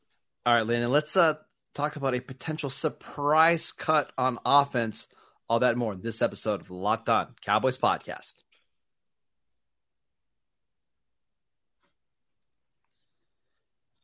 All 0.46 0.54
right, 0.54 0.68
Landon. 0.68 0.92
Let's 0.92 1.16
uh, 1.16 1.36
talk 1.76 1.98
about 1.98 2.16
a 2.16 2.22
potential 2.22 2.70
surprise 2.70 3.72
cut 3.72 4.12
on 4.18 4.40
offense. 4.46 5.08
All 5.48 5.60
that 5.60 5.78
more 5.78 5.94
in 5.94 6.02
this 6.02 6.22
episode 6.22 6.62
of 6.62 6.72
Locked 6.72 7.10
On 7.10 7.28
Cowboys 7.42 7.78
Podcast. 7.78 8.34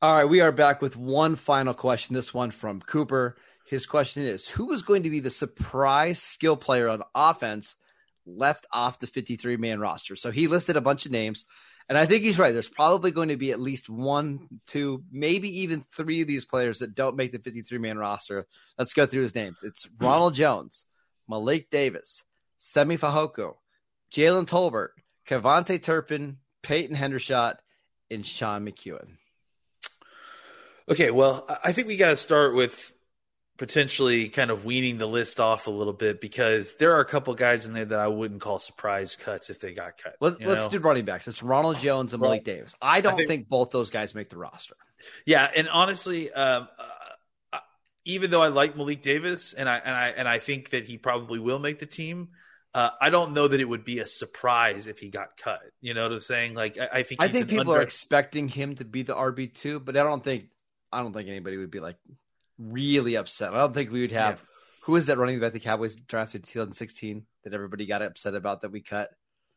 All 0.04 0.16
right, 0.16 0.26
we 0.26 0.42
are 0.42 0.52
back 0.52 0.82
with 0.82 0.98
one 0.98 1.36
final 1.36 1.74
question. 1.74 2.16
This 2.16 2.34
one 2.34 2.52
from 2.52 2.82
Cooper. 2.82 3.38
His 3.66 3.86
question 3.86 4.24
is 4.24 4.48
Who 4.50 4.72
is 4.74 4.82
going 4.82 5.04
to 5.04 5.10
be 5.10 5.20
the 5.20 5.30
surprise 5.30 6.22
skill 6.22 6.58
player 6.58 6.90
on 6.90 7.04
offense 7.16 7.76
left 8.26 8.68
off 8.72 9.00
the 9.00 9.08
53 9.08 9.58
man 9.58 9.80
roster? 9.80 10.16
So 10.16 10.30
he 10.30 10.48
listed 10.48 10.76
a 10.76 10.82
bunch 10.82 11.06
of 11.06 11.12
names. 11.12 11.46
And 11.90 11.98
I 11.98 12.06
think 12.06 12.24
he's 12.24 12.40
right. 12.40 12.54
There's 12.54 12.70
probably 12.70 13.12
going 13.12 13.30
to 13.30 13.38
be 13.38 13.52
at 13.52 13.60
least 13.60 13.90
one, 13.90 14.48
two, 14.68 15.04
maybe 15.12 15.62
even 15.62 15.82
three 15.82 16.22
of 16.22 16.28
these 16.28 16.46
players 16.46 16.80
that 16.80 16.96
don't 16.96 17.16
make 17.16 17.32
the 17.32 17.40
53 17.40 17.78
man 17.80 17.98
roster. 17.98 18.48
Let's 18.78 18.94
go 18.94 19.06
through 19.06 19.24
his 19.24 19.36
names. 19.36 19.58
It's 19.64 19.88
Ronald 20.00 20.36
Jones, 20.36 20.86
Malik 21.28 21.70
Davis, 21.70 22.24
Semi 22.58 22.98
Fehoko, 22.98 23.56
Jalen 24.14 24.48
Tolbert, 24.48 24.90
KaVontae 25.28 25.82
Turpin, 25.82 26.38
Peyton 26.62 26.96
Hendershot, 26.96 27.56
and 28.10 28.26
Sean 28.26 28.66
McKeon. 28.66 29.18
Okay, 30.90 31.12
well, 31.12 31.46
I 31.64 31.72
think 31.72 31.88
we 31.88 31.98
got 31.98 32.10
to 32.10 32.16
start 32.16 32.56
with 32.56 32.92
potentially 33.62 34.28
kind 34.28 34.50
of 34.50 34.66
weaning 34.66 34.98
the 34.98 35.06
list 35.06 35.40
off 35.40 35.68
a 35.68 35.70
little 35.70 35.94
bit 35.94 36.20
because 36.20 36.74
there 36.78 36.96
are 36.96 37.00
a 37.00 37.06
couple 37.06 37.32
guys 37.36 37.68
in 37.68 37.74
there 37.74 37.86
that 37.86 38.00
I 38.00 38.08
wouldn't 38.08 38.42
call 38.42 38.58
surprise 38.58 39.16
cuts 39.16 39.52
if 39.52 39.62
they 39.62 39.72
got 39.72 40.02
cut. 40.02 40.16
Let, 40.20 40.42
us 40.42 40.72
do 40.72 40.80
running 40.80 41.06
backs. 41.06 41.28
It's 41.28 41.44
Ronald 41.44 41.78
Jones 41.78 42.12
and 42.12 42.24
Malik 42.24 42.42
well, 42.44 42.56
Davis. 42.56 42.76
I 42.82 43.02
don't 43.02 43.14
I 43.14 43.18
think, 43.18 43.28
think, 43.28 43.50
both 43.50 43.70
those 43.70 43.92
guys 43.92 44.16
make 44.16 44.32
the 44.32 44.38
roster. 44.38 44.74
Yeah, 45.28 45.48
and 45.56 45.70
honestly, 45.70 46.32
um, 46.34 46.70
uh, 47.54 47.60
even 48.04 48.32
though 48.32 48.42
I 48.42 48.48
like 48.48 48.76
Malik 48.76 49.04
Davis 49.04 49.54
and 49.54 49.70
I 49.70 49.78
and 49.78 49.96
I 49.96 50.08
and 50.08 50.28
I 50.28 50.40
think 50.40 50.72
that 50.72 50.86
he 50.86 50.98
probably 50.98 51.38
will 51.38 51.60
make 51.60 51.78
the 51.78 51.86
team. 51.86 52.30
Uh, 52.74 52.90
I 53.00 53.12
don't 53.12 53.34
know 53.34 53.48
that 53.48 53.60
it 53.60 53.66
would 53.66 53.86
be 53.86 54.00
a 54.00 54.08
surprise 54.08 54.88
if 54.88 54.98
he 54.98 55.10
got 55.10 55.38
cut. 55.38 55.60
You 55.82 55.94
know 55.94 56.02
what 56.02 56.14
I'm 56.14 56.22
saying? 56.22 56.56
Like 56.56 56.80
I, 56.80 56.88
I 56.92 57.04
think 57.04 57.22
I 57.22 57.28
think 57.28 57.48
people 57.48 57.70
under- 57.70 57.82
are 57.82 57.84
expecting 57.84 58.48
him 58.48 58.74
to 58.78 58.86
be 58.86 59.04
the 59.04 59.14
RB 59.14 59.54
two, 59.54 59.80
but 59.80 59.96
I 59.96 60.02
don't 60.02 60.24
think 60.24 60.46
I 60.92 61.04
don't 61.04 61.14
think 61.14 61.30
anybody 61.30 61.58
would 61.58 61.70
be 61.70 61.80
like 61.80 61.98
really 62.62 63.16
upset. 63.16 63.54
I 63.54 63.58
don't 63.58 63.74
think 63.74 63.92
we 63.92 64.02
would 64.02 64.12
have. 64.12 64.40
Yeah. 64.40 64.46
Who 64.84 64.96
is 64.96 65.08
that 65.08 65.18
running 65.18 65.40
back 65.40 65.54
the 65.54 65.60
Cowboys 65.60 65.96
drafted 65.96 66.44
2016 66.44 67.26
that 67.44 67.54
everybody 67.54 67.86
got 67.86 68.02
upset 68.02 68.36
about 68.36 68.62
that 68.62 68.72
we 68.72 68.82
cut? 68.82 69.10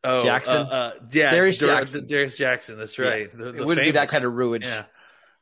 Oh, 0.03 0.21
Jackson. 0.21 0.57
Uh, 0.57 0.59
uh, 0.59 0.91
yeah, 1.11 1.31
Darius 1.31 1.57
Jackson. 1.57 2.05
Darius 2.05 2.37
Jackson. 2.37 2.77
That's 2.77 2.99
right. 2.99 3.29
Yeah. 3.31 3.37
The, 3.37 3.51
the 3.51 3.57
it 3.57 3.65
wouldn't 3.65 3.77
famous, 3.77 3.87
be 3.87 3.91
that 3.91 4.09
kind 4.09 4.23
of 4.23 4.33
ruined. 4.33 4.63
Yeah. 4.63 4.85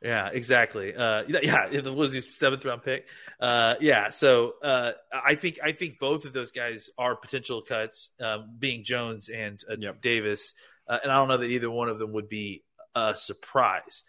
Yeah, 0.04 0.30
exactly. 0.34 0.94
Uh, 0.94 1.24
yeah, 1.30 1.68
it 1.72 1.86
was 1.86 2.12
his 2.12 2.38
seventh 2.38 2.66
round 2.66 2.84
pick. 2.84 3.06
Uh, 3.40 3.76
yeah, 3.80 4.10
so 4.10 4.56
uh, 4.62 4.92
I 5.14 5.36
think 5.36 5.60
I 5.64 5.72
think 5.72 5.98
both 5.98 6.26
of 6.26 6.34
those 6.34 6.52
guys 6.52 6.90
are 6.98 7.16
potential 7.16 7.62
cuts, 7.62 8.10
um, 8.20 8.56
being 8.60 8.84
Jones 8.84 9.30
and 9.30 9.64
uh, 9.70 9.76
yep. 9.80 10.02
Davis, 10.02 10.54
uh, 10.90 11.00
and 11.02 11.12
I 11.12 11.16
don't 11.16 11.30
know 11.30 11.38
that 11.38 11.50
either 11.50 11.72
one 11.72 11.88
of 11.88 12.00
them 12.00 12.12
would 12.14 12.28
be 12.28 12.64
a 12.94 13.16
surprise. 13.16 14.04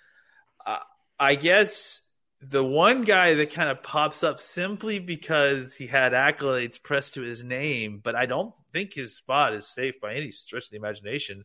Uh, 0.66 0.78
I 1.18 1.36
guess 1.36 2.00
the 2.48 2.64
one 2.64 3.02
guy 3.02 3.34
that 3.34 3.52
kind 3.52 3.68
of 3.68 3.82
pops 3.82 4.22
up 4.22 4.40
simply 4.40 4.98
because 4.98 5.74
he 5.74 5.86
had 5.86 6.12
accolades 6.12 6.82
pressed 6.82 7.14
to 7.14 7.22
his 7.22 7.42
name, 7.42 8.00
but 8.02 8.14
I 8.14 8.26
don't 8.26 8.54
think 8.72 8.94
his 8.94 9.16
spot 9.16 9.54
is 9.54 9.66
safe 9.66 10.00
by 10.00 10.14
any 10.14 10.30
stretch 10.30 10.64
of 10.64 10.70
the 10.70 10.76
imagination, 10.76 11.44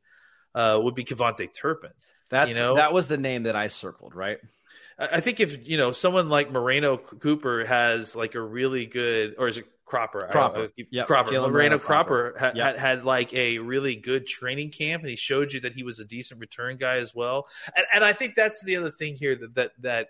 uh, 0.55 0.79
would 0.81 0.95
be 0.95 1.03
KaVontae 1.03 1.49
Turpin. 1.53 1.91
That's 2.29 2.49
you 2.49 2.55
know? 2.55 2.75
that 2.75 2.93
was 2.93 3.07
the 3.07 3.17
name 3.17 3.43
that 3.43 3.55
I 3.55 3.67
circled, 3.67 4.15
right? 4.15 4.39
I 4.99 5.21
think 5.21 5.39
if 5.39 5.67
you 5.67 5.77
know 5.77 5.93
someone 5.93 6.27
like 6.29 6.51
Moreno 6.51 6.97
Cooper 6.97 7.63
has 7.65 8.15
like 8.15 8.35
a 8.35 8.41
really 8.41 8.85
good, 8.85 9.35
or 9.37 9.47
is 9.47 9.57
it 9.57 9.65
Cropper? 9.85 10.27
Cropper, 10.29 10.69
yep. 10.91 11.07
Cropper. 11.07 11.31
Moreno, 11.31 11.49
Moreno 11.49 11.79
Cropper, 11.79 12.33
Cropper. 12.37 12.57
Yep. 12.57 12.65
had, 12.65 12.77
had 12.77 13.05
like 13.05 13.33
a 13.33 13.59
really 13.59 13.95
good 13.95 14.27
training 14.27 14.71
camp, 14.71 15.01
and 15.01 15.09
he 15.09 15.15
showed 15.15 15.53
you 15.53 15.61
that 15.61 15.73
he 15.73 15.83
was 15.83 15.99
a 15.99 16.05
decent 16.05 16.41
return 16.41 16.75
guy 16.75 16.97
as 16.97 17.15
well. 17.15 17.47
And, 17.75 17.85
and 17.95 18.03
I 18.03 18.11
think 18.11 18.35
that's 18.35 18.61
the 18.61 18.75
other 18.75 18.91
thing 18.91 19.15
here 19.15 19.35
that 19.35 19.55
that 19.55 19.71
that 19.79 20.07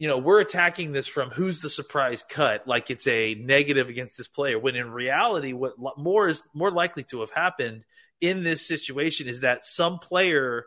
you 0.00 0.08
know, 0.08 0.16
we're 0.16 0.40
attacking 0.40 0.92
this 0.92 1.06
from 1.06 1.28
who's 1.28 1.60
the 1.60 1.68
surprise 1.68 2.24
cut, 2.26 2.66
like 2.66 2.90
it's 2.90 3.06
a 3.06 3.34
negative 3.34 3.90
against 3.90 4.16
this 4.16 4.26
player. 4.26 4.58
When 4.58 4.74
in 4.74 4.90
reality, 4.90 5.52
what 5.52 5.74
more 5.98 6.26
is 6.26 6.42
more 6.54 6.70
likely 6.70 7.04
to 7.10 7.20
have 7.20 7.30
happened 7.30 7.84
in 8.18 8.42
this 8.42 8.66
situation 8.66 9.28
is 9.28 9.40
that 9.40 9.66
some 9.66 9.98
player 9.98 10.64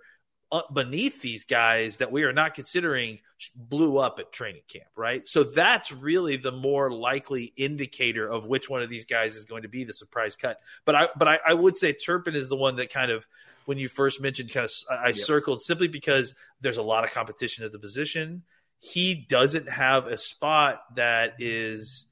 beneath 0.72 1.20
these 1.24 1.46
guys 1.46 1.98
that 1.98 2.12
we 2.12 2.22
are 2.26 2.32
not 2.32 2.54
considering 2.54 3.18
blew 3.56 3.98
up 3.98 4.20
at 4.20 4.32
training 4.32 4.62
camp, 4.68 4.86
right? 4.96 5.28
So 5.28 5.44
that's 5.44 5.92
really 5.92 6.38
the 6.38 6.52
more 6.52 6.92
likely 6.92 7.52
indicator 7.58 8.30
of 8.30 8.46
which 8.46 8.70
one 8.70 8.84
of 8.84 8.90
these 8.92 9.06
guys 9.06 9.36
is 9.36 9.46
going 9.46 9.64
to 9.64 9.68
be 9.68 9.84
the 9.84 9.94
surprise 9.94 10.36
cut. 10.36 10.60
But 10.86 10.94
I, 10.94 11.08
but 11.18 11.28
I, 11.28 11.40
I 11.48 11.56
would 11.56 11.76
say 11.76 11.94
Turpin 11.94 12.36
is 12.36 12.50
the 12.50 12.56
one 12.56 12.76
that 12.76 12.94
kind 12.94 13.10
of 13.10 13.26
when 13.66 13.80
you 13.80 13.88
first 13.88 14.22
mentioned, 14.22 14.52
kind 14.52 14.66
of 14.66 14.72
I 14.92 15.08
yep. 15.08 15.16
circled 15.16 15.64
simply 15.64 15.88
because 15.88 16.36
there's 16.62 16.78
a 16.78 16.84
lot 16.84 17.04
of 17.04 17.12
competition 17.12 17.66
at 17.66 17.72
the 17.72 17.80
position 17.80 18.44
he 18.84 19.16
doesn't 19.16 19.70
have 19.70 20.08
a 20.08 20.18
spot 20.18 20.82
that 20.96 21.36
is 21.40 22.06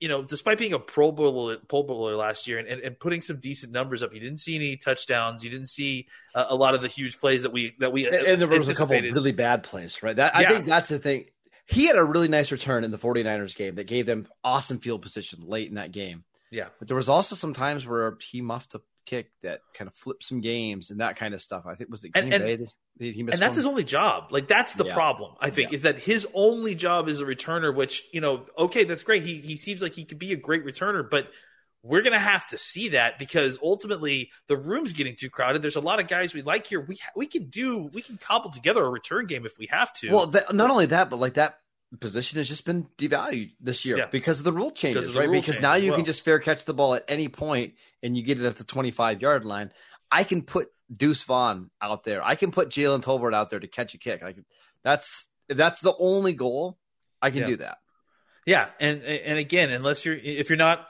you 0.00 0.08
know, 0.08 0.22
despite 0.22 0.56
being 0.56 0.72
a 0.72 0.78
Pro 0.78 1.12
Bowler, 1.12 1.58
Pro 1.68 1.82
Bowler 1.82 2.16
last 2.16 2.46
year 2.46 2.58
and, 2.58 2.66
and, 2.66 2.80
and, 2.80 2.98
putting 2.98 3.20
some 3.20 3.40
decent 3.40 3.70
numbers 3.70 4.02
up, 4.02 4.14
you 4.14 4.20
didn't 4.20 4.38
see 4.38 4.54
any 4.54 4.76
touchdowns. 4.76 5.44
You 5.44 5.50
didn't 5.50 5.68
see 5.68 6.08
uh, 6.34 6.46
a 6.48 6.54
lot 6.54 6.74
of 6.74 6.80
the 6.80 6.88
huge 6.88 7.18
plays 7.18 7.42
that 7.42 7.52
we 7.52 7.74
that 7.78 7.92
we 7.92 8.06
and, 8.06 8.14
and 8.14 8.40
there 8.40 8.48
was 8.48 8.68
a 8.68 8.74
couple 8.74 8.98
really 8.98 9.32
bad 9.32 9.64
plays, 9.64 10.02
right? 10.02 10.16
That 10.16 10.32
yeah. 10.34 10.48
I 10.48 10.50
think 10.50 10.66
that's 10.66 10.88
the 10.88 10.98
thing. 10.98 11.26
He 11.66 11.86
had 11.86 11.96
a 11.96 12.04
really 12.04 12.28
nice 12.28 12.50
return 12.50 12.84
in 12.84 12.90
the 12.90 12.98
49ers 12.98 13.54
game 13.54 13.74
that 13.74 13.86
gave 13.86 14.06
them 14.06 14.26
awesome 14.42 14.78
field 14.78 15.02
position 15.02 15.46
late 15.46 15.68
in 15.68 15.74
that 15.74 15.92
game. 15.92 16.24
Yeah, 16.50 16.68
but 16.78 16.88
there 16.88 16.96
was 16.96 17.08
also 17.08 17.34
some 17.34 17.52
times 17.52 17.86
where 17.86 18.16
he 18.20 18.40
muffed 18.40 18.74
a 18.74 18.80
kick 19.04 19.30
that 19.42 19.60
kind 19.74 19.88
of 19.88 19.94
flipped 19.94 20.24
some 20.24 20.40
games 20.40 20.90
and 20.90 21.00
that 21.00 21.16
kind 21.16 21.34
of 21.34 21.40
stuff. 21.40 21.64
I 21.66 21.74
think 21.74 21.90
was 21.90 22.02
the 22.02 22.10
Green 22.10 22.32
and, 22.32 22.42
Bay. 22.42 22.66
He 22.98 23.20
and 23.20 23.28
that's 23.28 23.42
one. 23.42 23.54
his 23.54 23.66
only 23.66 23.84
job. 23.84 24.28
Like 24.30 24.46
that's 24.46 24.74
the 24.74 24.84
yeah. 24.84 24.94
problem. 24.94 25.34
I 25.40 25.50
think 25.50 25.72
yeah. 25.72 25.76
is 25.76 25.82
that 25.82 25.98
his 25.98 26.26
only 26.32 26.76
job 26.76 27.08
is 27.08 27.20
a 27.20 27.24
returner. 27.24 27.74
Which 27.74 28.04
you 28.12 28.20
know, 28.20 28.46
okay, 28.56 28.84
that's 28.84 29.02
great. 29.02 29.24
He 29.24 29.38
he 29.38 29.56
seems 29.56 29.82
like 29.82 29.94
he 29.94 30.04
could 30.04 30.18
be 30.18 30.32
a 30.32 30.36
great 30.36 30.64
returner, 30.64 31.08
but 31.08 31.28
we're 31.82 32.02
gonna 32.02 32.20
have 32.20 32.46
to 32.48 32.56
see 32.56 32.90
that 32.90 33.18
because 33.18 33.58
ultimately 33.60 34.30
the 34.46 34.56
room's 34.56 34.92
getting 34.92 35.16
too 35.16 35.28
crowded. 35.28 35.60
There's 35.60 35.76
a 35.76 35.80
lot 35.80 35.98
of 35.98 36.06
guys 36.06 36.34
we 36.34 36.42
like 36.42 36.68
here. 36.68 36.80
We 36.80 36.98
we 37.16 37.26
can 37.26 37.48
do 37.48 37.90
we 37.92 38.00
can 38.00 38.16
cobble 38.16 38.50
together 38.50 38.84
a 38.84 38.88
return 38.88 39.26
game 39.26 39.44
if 39.44 39.58
we 39.58 39.66
have 39.70 39.92
to. 39.94 40.10
Well, 40.10 40.32
not 40.52 40.70
only 40.70 40.86
that, 40.86 41.10
but 41.10 41.18
like 41.18 41.34
that 41.34 41.58
position 42.00 42.38
has 42.38 42.48
just 42.48 42.64
been 42.64 42.86
devalued 42.98 43.52
this 43.60 43.84
year 43.84 43.98
yeah. 43.98 44.06
because 44.06 44.38
of 44.38 44.44
the 44.44 44.52
rule 44.52 44.70
changes, 44.70 45.12
the 45.12 45.18
right? 45.18 45.28
Rule 45.28 45.40
because 45.40 45.60
now 45.60 45.74
you 45.74 45.90
well. 45.90 45.98
can 45.98 46.04
just 46.04 46.22
fair 46.22 46.38
catch 46.38 46.64
the 46.64 46.74
ball 46.74 46.94
at 46.94 47.04
any 47.08 47.28
point 47.28 47.74
and 48.02 48.16
you 48.16 48.22
get 48.22 48.40
it 48.40 48.44
at 48.44 48.56
the 48.56 48.64
25 48.64 49.22
yard 49.22 49.44
line. 49.44 49.70
I 50.10 50.24
can 50.24 50.42
put 50.42 50.68
Deuce 50.92 51.22
Vaughn 51.22 51.70
out 51.80 52.04
there. 52.04 52.22
I 52.22 52.34
can 52.34 52.50
put 52.50 52.68
Jalen 52.68 53.02
Tolbert 53.02 53.34
out 53.34 53.50
there 53.50 53.60
to 53.60 53.68
catch 53.68 53.94
a 53.94 53.98
kick. 53.98 54.22
Like 54.22 54.36
that's 54.82 55.26
if 55.48 55.56
that's 55.56 55.80
the 55.80 55.94
only 55.98 56.32
goal, 56.32 56.78
I 57.20 57.30
can 57.30 57.40
yeah. 57.40 57.46
do 57.46 57.56
that. 57.58 57.78
Yeah, 58.46 58.70
and 58.78 59.02
and 59.02 59.38
again, 59.38 59.70
unless 59.70 60.04
you're 60.04 60.16
if 60.16 60.50
you're 60.50 60.58
not 60.58 60.86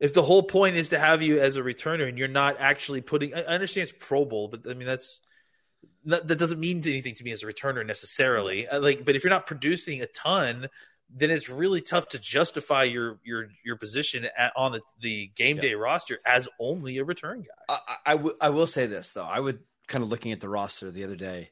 if 0.00 0.14
the 0.14 0.22
whole 0.22 0.42
point 0.42 0.76
is 0.76 0.90
to 0.90 0.98
have 0.98 1.22
you 1.22 1.40
as 1.40 1.56
a 1.56 1.62
returner 1.62 2.08
and 2.08 2.18
you're 2.18 2.28
not 2.28 2.56
actually 2.58 3.00
putting 3.00 3.34
I 3.34 3.42
understand 3.42 3.88
it's 3.88 4.06
Pro 4.06 4.24
Bowl, 4.24 4.48
but 4.48 4.68
I 4.68 4.74
mean 4.74 4.86
that's 4.86 5.20
that, 6.06 6.28
that 6.28 6.38
doesn't 6.38 6.60
mean 6.60 6.82
anything 6.86 7.14
to 7.14 7.24
me 7.24 7.32
as 7.32 7.42
a 7.42 7.46
returner 7.46 7.84
necessarily. 7.86 8.68
Uh, 8.68 8.80
like, 8.80 9.04
but 9.04 9.16
if 9.16 9.24
you're 9.24 9.30
not 9.30 9.46
producing 9.46 10.02
a 10.02 10.06
ton, 10.06 10.68
then 11.10 11.30
it's 11.30 11.48
really 11.48 11.80
tough 11.80 12.08
to 12.08 12.18
justify 12.18 12.82
your 12.84 13.18
your 13.24 13.48
your 13.64 13.76
position 13.76 14.26
at, 14.36 14.52
on 14.56 14.72
the, 14.72 14.80
the 15.00 15.30
game 15.36 15.58
day 15.58 15.74
roster 15.74 16.18
as 16.26 16.48
only 16.58 16.98
a 16.98 17.04
return 17.04 17.42
guy. 17.42 17.76
I, 17.76 18.12
I, 18.12 18.16
w- 18.16 18.36
I 18.40 18.50
will 18.50 18.66
say 18.66 18.86
this 18.86 19.12
though. 19.12 19.24
I 19.24 19.38
would 19.38 19.60
kind 19.86 20.02
of 20.02 20.10
looking 20.10 20.32
at 20.32 20.40
the 20.40 20.48
roster 20.48 20.90
the 20.90 21.04
other 21.04 21.16
day. 21.16 21.50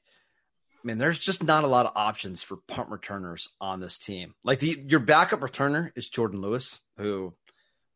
I 0.82 0.86
mean, 0.86 0.98
there's 0.98 1.18
just 1.18 1.42
not 1.42 1.64
a 1.64 1.68
lot 1.68 1.86
of 1.86 1.92
options 1.94 2.42
for 2.42 2.56
punt 2.56 2.90
returners 2.90 3.48
on 3.60 3.80
this 3.80 3.96
team. 3.96 4.34
Like 4.44 4.58
the 4.58 4.84
your 4.86 5.00
backup 5.00 5.40
returner 5.40 5.90
is 5.96 6.08
Jordan 6.08 6.40
Lewis, 6.40 6.80
who 6.98 7.32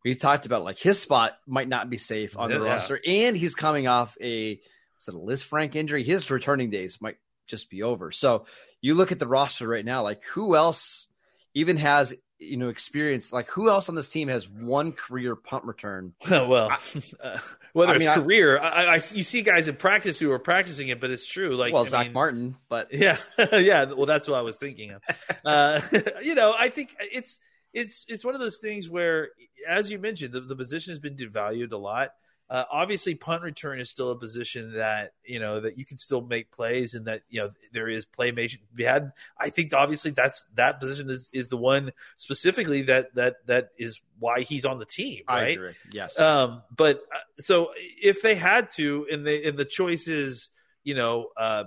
we've 0.04 0.18
talked 0.18 0.46
about. 0.46 0.64
Like 0.64 0.78
his 0.78 0.98
spot 0.98 1.32
might 1.46 1.68
not 1.68 1.90
be 1.90 1.98
safe 1.98 2.38
on 2.38 2.50
yeah, 2.50 2.58
the 2.58 2.62
roster, 2.62 3.00
and 3.04 3.36
he's 3.36 3.54
coming 3.54 3.88
off 3.88 4.16
a 4.22 4.60
was 4.98 5.08
it 5.08 5.14
a 5.14 5.18
Lisfranc 5.18 5.74
injury? 5.74 6.04
His 6.04 6.30
returning 6.30 6.70
days 6.70 7.00
might 7.00 7.16
just 7.46 7.70
be 7.70 7.82
over. 7.82 8.10
So 8.10 8.46
you 8.80 8.94
look 8.94 9.12
at 9.12 9.18
the 9.18 9.26
roster 9.26 9.66
right 9.66 9.84
now, 9.84 10.02
like 10.02 10.22
who 10.24 10.54
else 10.54 11.08
even 11.54 11.76
has 11.78 12.14
you 12.38 12.56
know 12.56 12.68
experience 12.68 13.32
like 13.32 13.48
who 13.50 13.68
else 13.68 13.88
on 13.88 13.94
this 13.94 14.08
team 14.08 14.28
has 14.28 14.48
one 14.48 14.92
career 14.92 15.34
punt 15.34 15.64
return 15.64 16.14
well 16.30 16.70
uh, 17.22 17.38
whether 17.72 17.92
I 17.92 17.96
it's 17.96 18.04
mean, 18.04 18.14
career 18.14 18.58
I, 18.60 18.84
I, 18.84 18.94
you 18.94 19.24
see 19.24 19.42
guys 19.42 19.66
in 19.66 19.76
practice 19.76 20.18
who 20.18 20.30
are 20.30 20.38
practicing 20.38 20.88
it 20.88 21.00
but 21.00 21.10
it's 21.10 21.26
true 21.26 21.56
like 21.56 21.72
well 21.72 21.84
I 21.84 21.88
zach 21.88 22.06
mean, 22.06 22.12
martin 22.12 22.56
but 22.68 22.88
yeah 22.92 23.18
yeah 23.36 23.86
well 23.86 24.06
that's 24.06 24.28
what 24.28 24.38
i 24.38 24.42
was 24.42 24.56
thinking 24.56 24.92
of 24.92 25.02
uh, 25.44 25.80
you 26.22 26.34
know 26.34 26.54
i 26.56 26.68
think 26.68 26.94
it's 27.00 27.40
it's 27.72 28.06
it's 28.08 28.24
one 28.24 28.34
of 28.34 28.40
those 28.40 28.58
things 28.58 28.88
where 28.88 29.30
as 29.66 29.90
you 29.90 29.98
mentioned 29.98 30.32
the, 30.32 30.40
the 30.40 30.56
position 30.56 30.92
has 30.92 31.00
been 31.00 31.16
devalued 31.16 31.72
a 31.72 31.76
lot 31.76 32.10
uh, 32.50 32.64
obviously, 32.70 33.14
punt 33.14 33.42
return 33.42 33.78
is 33.78 33.90
still 33.90 34.10
a 34.10 34.16
position 34.16 34.72
that 34.76 35.12
you 35.22 35.38
know 35.38 35.60
that 35.60 35.76
you 35.76 35.84
can 35.84 35.98
still 35.98 36.22
make 36.22 36.50
plays 36.50 36.94
and 36.94 37.06
that 37.06 37.20
you 37.28 37.40
know 37.40 37.50
there 37.72 37.88
is 37.88 38.06
playmation 38.06 38.60
to 38.60 38.74
be 38.74 38.84
had. 38.84 39.12
I 39.38 39.50
think 39.50 39.74
obviously 39.74 40.12
that's 40.12 40.46
that 40.54 40.80
position 40.80 41.10
is 41.10 41.28
is 41.32 41.48
the 41.48 41.58
one 41.58 41.92
specifically 42.16 42.82
that 42.82 43.14
that 43.16 43.46
that 43.46 43.68
is 43.78 44.00
why 44.18 44.40
he's 44.40 44.64
on 44.64 44.78
the 44.78 44.86
team, 44.86 45.24
right? 45.28 45.58
Yes. 45.92 46.18
Um, 46.18 46.62
but 46.74 47.02
uh, 47.14 47.18
so 47.38 47.68
if 47.76 48.22
they 48.22 48.34
had 48.34 48.70
to, 48.76 49.06
and 49.10 49.26
the 49.26 49.44
and 49.46 49.58
the 49.58 49.66
choice 49.66 50.08
is 50.08 50.48
you 50.82 50.94
know 50.94 51.28
uh, 51.36 51.64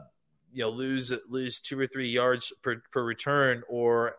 you 0.51 0.63
know 0.63 0.71
lose 0.71 1.13
lose 1.29 1.59
two 1.59 1.79
or 1.79 1.85
three 1.85 2.09
yards 2.09 2.51
per 2.63 2.81
per 2.91 3.03
return 3.03 3.61
or 3.69 4.15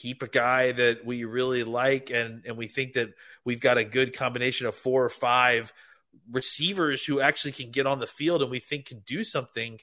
keep 0.00 0.22
a 0.22 0.28
guy 0.28 0.72
that 0.72 1.04
we 1.04 1.24
really 1.24 1.64
like 1.64 2.10
and 2.10 2.42
and 2.46 2.56
we 2.56 2.66
think 2.66 2.94
that 2.94 3.10
we've 3.44 3.60
got 3.60 3.76
a 3.78 3.84
good 3.84 4.16
combination 4.16 4.66
of 4.66 4.74
four 4.74 5.04
or 5.04 5.10
five 5.10 5.72
receivers 6.30 7.04
who 7.04 7.20
actually 7.20 7.52
can 7.52 7.70
get 7.70 7.86
on 7.86 7.98
the 7.98 8.06
field 8.06 8.42
and 8.42 8.50
we 8.50 8.60
think 8.60 8.86
can 8.86 9.02
do 9.06 9.22
something. 9.22 9.78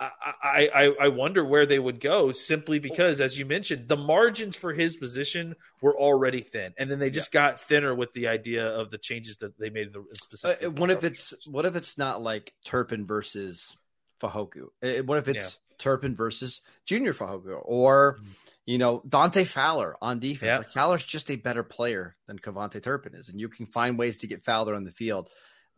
I, 0.00 0.68
I, 0.74 0.94
I 1.02 1.08
wonder 1.08 1.44
where 1.44 1.66
they 1.66 1.78
would 1.78 2.00
go 2.00 2.32
simply 2.32 2.80
because, 2.80 3.20
as 3.20 3.38
you 3.38 3.46
mentioned, 3.46 3.88
the 3.88 3.96
margins 3.96 4.56
for 4.56 4.72
his 4.72 4.96
position 4.96 5.54
were 5.80 5.96
already 5.98 6.40
thin, 6.40 6.74
and 6.76 6.90
then 6.90 6.98
they 6.98 7.10
just 7.10 7.32
yeah. 7.32 7.40
got 7.40 7.60
thinner 7.60 7.94
with 7.94 8.12
the 8.12 8.26
idea 8.26 8.66
of 8.66 8.90
the 8.90 8.98
changes 8.98 9.36
that 9.36 9.56
they 9.56 9.70
made 9.70 9.86
in 9.86 9.92
the 9.92 10.04
specific. 10.14 10.66
Uh, 10.66 10.70
what 10.72 10.90
if 10.90 11.04
it's 11.04 11.46
what 11.46 11.64
if 11.64 11.76
it's 11.76 11.96
not 11.96 12.20
like 12.20 12.52
Turpin 12.66 13.06
versus 13.06 13.78
Fehoko? 14.20 14.66
Uh, 14.82 15.04
what 15.04 15.18
if 15.18 15.28
it's 15.28 15.44
yeah. 15.44 15.76
Turpin 15.78 16.16
versus 16.16 16.60
Junior 16.86 17.14
Fehoko, 17.14 17.60
or 17.64 18.16
mm-hmm 18.16 18.32
you 18.66 18.78
know, 18.78 19.02
Dante 19.06 19.44
Fowler 19.44 19.96
on 20.00 20.20
defense. 20.20 20.46
Yeah. 20.46 20.58
Like 20.58 20.68
Fowler's 20.68 21.04
just 21.04 21.30
a 21.30 21.36
better 21.36 21.62
player 21.62 22.16
than 22.26 22.38
KaVontae 22.38 22.82
Turpin 22.82 23.14
is, 23.14 23.28
and 23.28 23.40
you 23.40 23.48
can 23.48 23.66
find 23.66 23.98
ways 23.98 24.18
to 24.18 24.26
get 24.26 24.44
Fowler 24.44 24.74
on 24.74 24.84
the 24.84 24.90
field. 24.90 25.28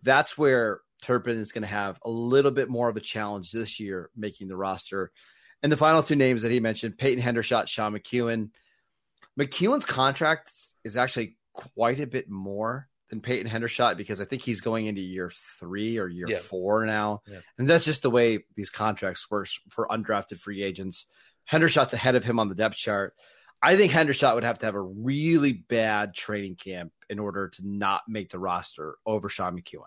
That's 0.02 0.38
where 0.38 0.80
Turpin 1.02 1.38
is 1.38 1.52
going 1.52 1.62
to 1.62 1.68
have 1.68 1.98
a 2.04 2.10
little 2.10 2.50
bit 2.50 2.68
more 2.68 2.88
of 2.88 2.96
a 2.96 3.00
challenge 3.00 3.50
this 3.50 3.80
year 3.80 4.10
making 4.16 4.48
the 4.48 4.56
roster. 4.56 5.10
And 5.62 5.72
the 5.72 5.76
final 5.76 6.02
two 6.02 6.16
names 6.16 6.42
that 6.42 6.52
he 6.52 6.60
mentioned, 6.60 6.98
Peyton 6.98 7.22
Hendershot, 7.22 7.66
Sean 7.66 7.92
McKeon. 7.94 8.50
McKeon's 9.38 9.84
contract 9.84 10.52
is 10.84 10.96
actually 10.96 11.36
quite 11.52 12.00
a 12.00 12.06
bit 12.06 12.28
more 12.28 12.88
than 13.10 13.20
Peyton 13.20 13.50
Hendershot 13.50 13.96
because 13.96 14.20
I 14.20 14.24
think 14.24 14.42
he's 14.42 14.60
going 14.60 14.86
into 14.86 15.00
year 15.00 15.30
three 15.58 15.98
or 15.98 16.08
year 16.08 16.26
yeah. 16.28 16.38
four 16.38 16.84
now. 16.86 17.22
Yeah. 17.26 17.40
And 17.58 17.68
that's 17.68 17.84
just 17.84 18.02
the 18.02 18.10
way 18.10 18.44
these 18.54 18.70
contracts 18.70 19.30
work 19.30 19.48
for 19.70 19.86
undrafted 19.88 20.38
free 20.38 20.62
agents. 20.62 21.06
Hendershot's 21.50 21.92
ahead 21.92 22.14
of 22.14 22.24
him 22.24 22.38
on 22.38 22.48
the 22.48 22.54
depth 22.54 22.76
chart. 22.76 23.14
I 23.62 23.76
think 23.76 23.92
Hendershot 23.92 24.34
would 24.34 24.44
have 24.44 24.58
to 24.58 24.66
have 24.66 24.74
a 24.74 24.80
really 24.80 25.52
bad 25.52 26.14
training 26.14 26.56
camp 26.56 26.92
in 27.08 27.18
order 27.18 27.48
to 27.48 27.62
not 27.66 28.02
make 28.08 28.28
the 28.28 28.38
roster 28.38 28.96
over 29.06 29.28
Sean 29.28 29.58
McKeon. 29.58 29.82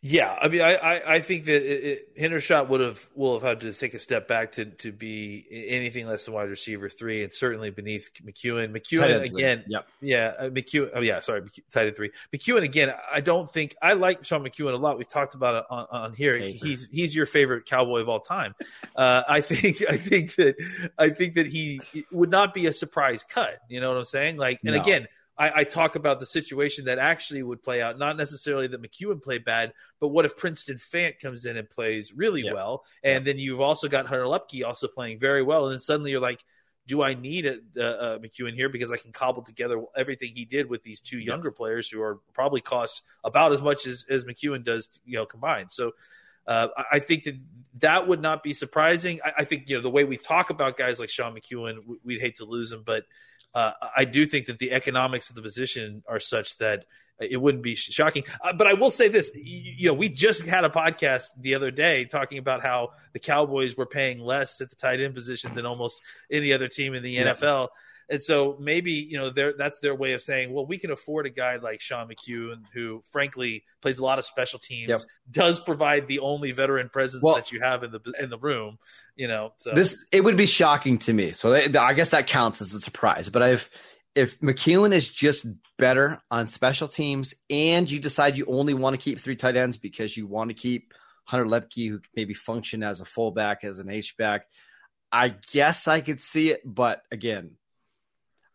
Yeah, 0.00 0.32
I 0.40 0.46
mean, 0.46 0.60
I, 0.60 0.74
I, 0.74 1.14
I 1.14 1.20
think 1.22 1.46
that 1.46 1.56
it, 1.56 1.84
it, 1.84 2.16
Hendershot 2.16 2.68
would 2.68 2.80
have 2.80 3.04
will 3.16 3.34
have 3.34 3.42
had 3.42 3.60
to 3.62 3.72
take 3.72 3.94
a 3.94 3.98
step 3.98 4.28
back 4.28 4.52
to, 4.52 4.66
to 4.66 4.92
be 4.92 5.44
anything 5.50 6.06
less 6.06 6.24
than 6.24 6.34
wide 6.34 6.48
receiver 6.48 6.88
three, 6.88 7.24
and 7.24 7.32
certainly 7.32 7.70
beneath 7.70 8.08
McKeon. 8.24 8.70
McKeon 8.70 9.22
again, 9.22 9.64
yep, 9.66 9.88
yeah, 10.00 10.34
uh, 10.38 10.50
McKeon. 10.50 10.90
Oh 10.94 11.00
yeah, 11.00 11.18
sorry, 11.18 11.42
tight 11.68 11.88
end 11.88 11.96
three. 11.96 12.12
McKeon 12.32 12.62
again. 12.62 12.92
I 13.12 13.20
don't 13.20 13.50
think 13.50 13.74
I 13.82 13.94
like 13.94 14.24
Sean 14.24 14.44
McKeon 14.44 14.72
a 14.72 14.76
lot. 14.76 14.98
We've 14.98 15.08
talked 15.08 15.34
about 15.34 15.56
it 15.56 15.64
on, 15.68 15.86
on 15.90 16.12
here. 16.12 16.36
He's 16.36 16.86
he's 16.92 17.12
your 17.12 17.26
favorite 17.26 17.66
cowboy 17.66 18.00
of 18.00 18.08
all 18.08 18.20
time. 18.20 18.54
Uh, 18.94 19.24
I 19.28 19.40
think 19.40 19.82
I 19.90 19.96
think 19.96 20.36
that 20.36 20.54
I 20.96 21.08
think 21.08 21.34
that 21.34 21.48
he 21.48 21.80
would 22.12 22.30
not 22.30 22.54
be 22.54 22.68
a 22.68 22.72
surprise 22.72 23.24
cut. 23.24 23.58
You 23.68 23.80
know 23.80 23.88
what 23.88 23.96
I'm 23.96 24.04
saying? 24.04 24.36
Like, 24.36 24.60
and 24.64 24.76
no. 24.76 24.80
again 24.80 25.08
I, 25.38 25.60
I, 25.60 25.64
talk 25.64 25.94
about 25.94 26.18
the 26.18 26.26
situation 26.26 26.86
that 26.86 26.98
actually 26.98 27.42
would 27.42 27.62
play 27.62 27.80
out. 27.80 27.98
Not 27.98 28.16
necessarily 28.16 28.66
that 28.66 28.82
McKeon 28.82 29.22
played 29.22 29.44
bad, 29.44 29.72
but 30.00 30.08
what 30.08 30.24
if 30.24 30.36
Princeton 30.36 30.76
Fant 30.76 31.20
comes 31.20 31.46
in 31.46 31.56
and 31.56 31.70
plays 31.70 32.12
really 32.12 32.42
yeah. 32.42 32.52
well, 32.52 32.84
and 33.04 33.24
yeah. 33.24 33.32
then 33.32 33.38
you've 33.38 33.60
also 33.60 33.88
got 33.88 34.06
Hunter 34.06 34.24
Luepke 34.24 34.64
also 34.64 34.88
playing 34.88 35.18
very 35.18 35.42
well, 35.42 35.64
and 35.64 35.74
then 35.74 35.80
suddenly 35.80 36.10
you're 36.10 36.20
like, 36.20 36.44
do 36.86 37.02
I 37.02 37.14
need 37.14 37.46
a, 37.46 37.58
a, 37.76 38.14
a 38.14 38.18
McKeon 38.18 38.54
here 38.54 38.68
because 38.68 38.90
I 38.90 38.96
can 38.96 39.12
cobble 39.12 39.42
together 39.42 39.80
everything 39.94 40.32
he 40.34 40.44
did 40.44 40.68
with 40.68 40.82
these 40.82 41.00
two 41.00 41.18
younger 41.18 41.48
yeah. 41.48 41.56
players 41.56 41.88
who 41.88 42.00
are 42.00 42.18
probably 42.32 42.62
cost 42.62 43.02
about 43.22 43.52
as 43.52 43.62
much 43.62 43.86
as, 43.86 44.06
as 44.08 44.24
McKeon 44.24 44.64
does, 44.64 44.98
you 45.04 45.16
know, 45.18 45.26
combined. 45.26 45.70
So. 45.70 45.92
Uh, 46.46 46.68
I 46.90 47.00
think 47.00 47.24
that 47.24 47.38
that 47.80 48.06
would 48.06 48.22
not 48.22 48.42
be 48.42 48.54
surprising. 48.54 49.20
I, 49.22 49.32
I, 49.40 49.44
think 49.44 49.68
you 49.68 49.76
know 49.76 49.82
the 49.82 49.90
way 49.90 50.04
we 50.04 50.16
talk 50.16 50.48
about 50.48 50.78
guys 50.78 50.98
like 50.98 51.10
Sean 51.10 51.36
McKeon, 51.36 51.80
we'd 52.02 52.22
hate 52.22 52.36
to 52.36 52.46
lose 52.46 52.72
him, 52.72 52.84
but 52.86 53.04
uh, 53.54 53.72
I 53.96 54.04
do 54.04 54.26
think 54.26 54.46
that 54.46 54.58
the 54.58 54.72
economics 54.72 55.30
of 55.30 55.36
the 55.36 55.42
position 55.42 56.02
are 56.08 56.20
such 56.20 56.56
that 56.58 56.84
it 57.20 57.40
wouldn't 57.40 57.64
be 57.64 57.74
shocking. 57.74 58.24
Uh, 58.42 58.52
but 58.52 58.66
I 58.66 58.74
will 58.74 58.90
say 58.90 59.08
this: 59.08 59.30
you 59.34 59.88
know, 59.88 59.94
we 59.94 60.08
just 60.08 60.44
had 60.44 60.64
a 60.64 60.68
podcast 60.68 61.30
the 61.40 61.54
other 61.54 61.70
day 61.70 62.04
talking 62.04 62.38
about 62.38 62.62
how 62.62 62.90
the 63.12 63.18
Cowboys 63.18 63.76
were 63.76 63.86
paying 63.86 64.20
less 64.20 64.60
at 64.60 64.70
the 64.70 64.76
tight 64.76 65.00
end 65.00 65.14
position 65.14 65.54
than 65.54 65.66
almost 65.66 66.00
any 66.30 66.52
other 66.52 66.68
team 66.68 66.94
in 66.94 67.02
the 67.02 67.10
yeah. 67.10 67.32
NFL. 67.32 67.68
And 68.10 68.22
so 68.22 68.56
maybe 68.58 68.92
you 68.92 69.18
know 69.18 69.30
that's 69.30 69.80
their 69.80 69.94
way 69.94 70.14
of 70.14 70.22
saying, 70.22 70.52
well, 70.52 70.66
we 70.66 70.78
can 70.78 70.90
afford 70.90 71.26
a 71.26 71.30
guy 71.30 71.56
like 71.56 71.80
Sean 71.80 72.08
McKeon, 72.08 72.62
who 72.72 73.02
frankly 73.10 73.64
plays 73.82 73.98
a 73.98 74.04
lot 74.04 74.18
of 74.18 74.24
special 74.24 74.58
teams, 74.58 74.88
yep. 74.88 75.00
does 75.30 75.60
provide 75.60 76.08
the 76.08 76.20
only 76.20 76.52
veteran 76.52 76.88
presence 76.88 77.22
well, 77.22 77.34
that 77.34 77.52
you 77.52 77.60
have 77.60 77.82
in 77.82 77.90
the 77.90 78.00
in 78.18 78.30
the 78.30 78.38
room. 78.38 78.78
You 79.14 79.28
know, 79.28 79.52
so 79.58 79.72
this 79.74 79.96
it 80.10 80.22
would 80.22 80.36
be 80.36 80.46
shocking 80.46 80.98
to 81.00 81.12
me. 81.12 81.32
So 81.32 81.50
they, 81.50 81.66
I 81.78 81.92
guess 81.92 82.10
that 82.10 82.26
counts 82.26 82.60
as 82.62 82.72
a 82.72 82.80
surprise. 82.80 83.28
But 83.28 83.50
if 83.50 83.70
if 84.14 84.40
McKeon 84.40 84.92
is 84.92 85.06
just 85.06 85.46
better 85.76 86.20
on 86.30 86.48
special 86.48 86.88
teams 86.88 87.34
and 87.50 87.90
you 87.90 88.00
decide 88.00 88.36
you 88.36 88.46
only 88.46 88.74
want 88.74 88.94
to 88.94 89.02
keep 89.02 89.20
three 89.20 89.36
tight 89.36 89.56
ends 89.56 89.76
because 89.76 90.16
you 90.16 90.26
want 90.26 90.50
to 90.50 90.54
keep 90.54 90.92
Hunter 91.24 91.44
Luepke, 91.44 91.88
who 91.88 92.00
maybe 92.16 92.34
function 92.34 92.82
as 92.82 93.00
a 93.00 93.04
fullback, 93.04 93.62
as 93.62 93.78
an 93.78 93.90
H-back, 93.90 94.46
I 95.12 95.28
guess 95.52 95.86
I 95.86 96.00
could 96.00 96.20
see 96.20 96.50
it. 96.50 96.62
But 96.64 97.02
again, 97.12 97.57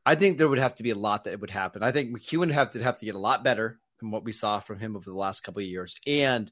I 0.06 0.16
think 0.16 0.38
there 0.38 0.48
would 0.48 0.60
have 0.60 0.76
to 0.76 0.84
be 0.84 0.90
a 0.90 0.96
lot 0.96 1.24
that 1.26 1.40
would 1.40 1.50
happen. 1.50 1.84
I 1.84 1.92
think 1.92 2.16
McKeon 2.16 2.40
would 2.40 2.52
have 2.52 2.72
to 2.72 2.84
have 2.84 3.00
to 3.00 3.06
get 3.06 3.16
a 3.16 3.20
lot 3.20 3.44
better 3.44 3.80
from 3.98 4.12
what 4.12 4.24
we 4.24 4.32
saw 4.32 4.60
from 4.60 4.80
him 4.80 4.96
over 4.96 5.10
the 5.10 5.18
last 5.18 5.44
couple 5.44 5.62
of 5.62 5.68
years. 5.68 5.96
And 6.06 6.52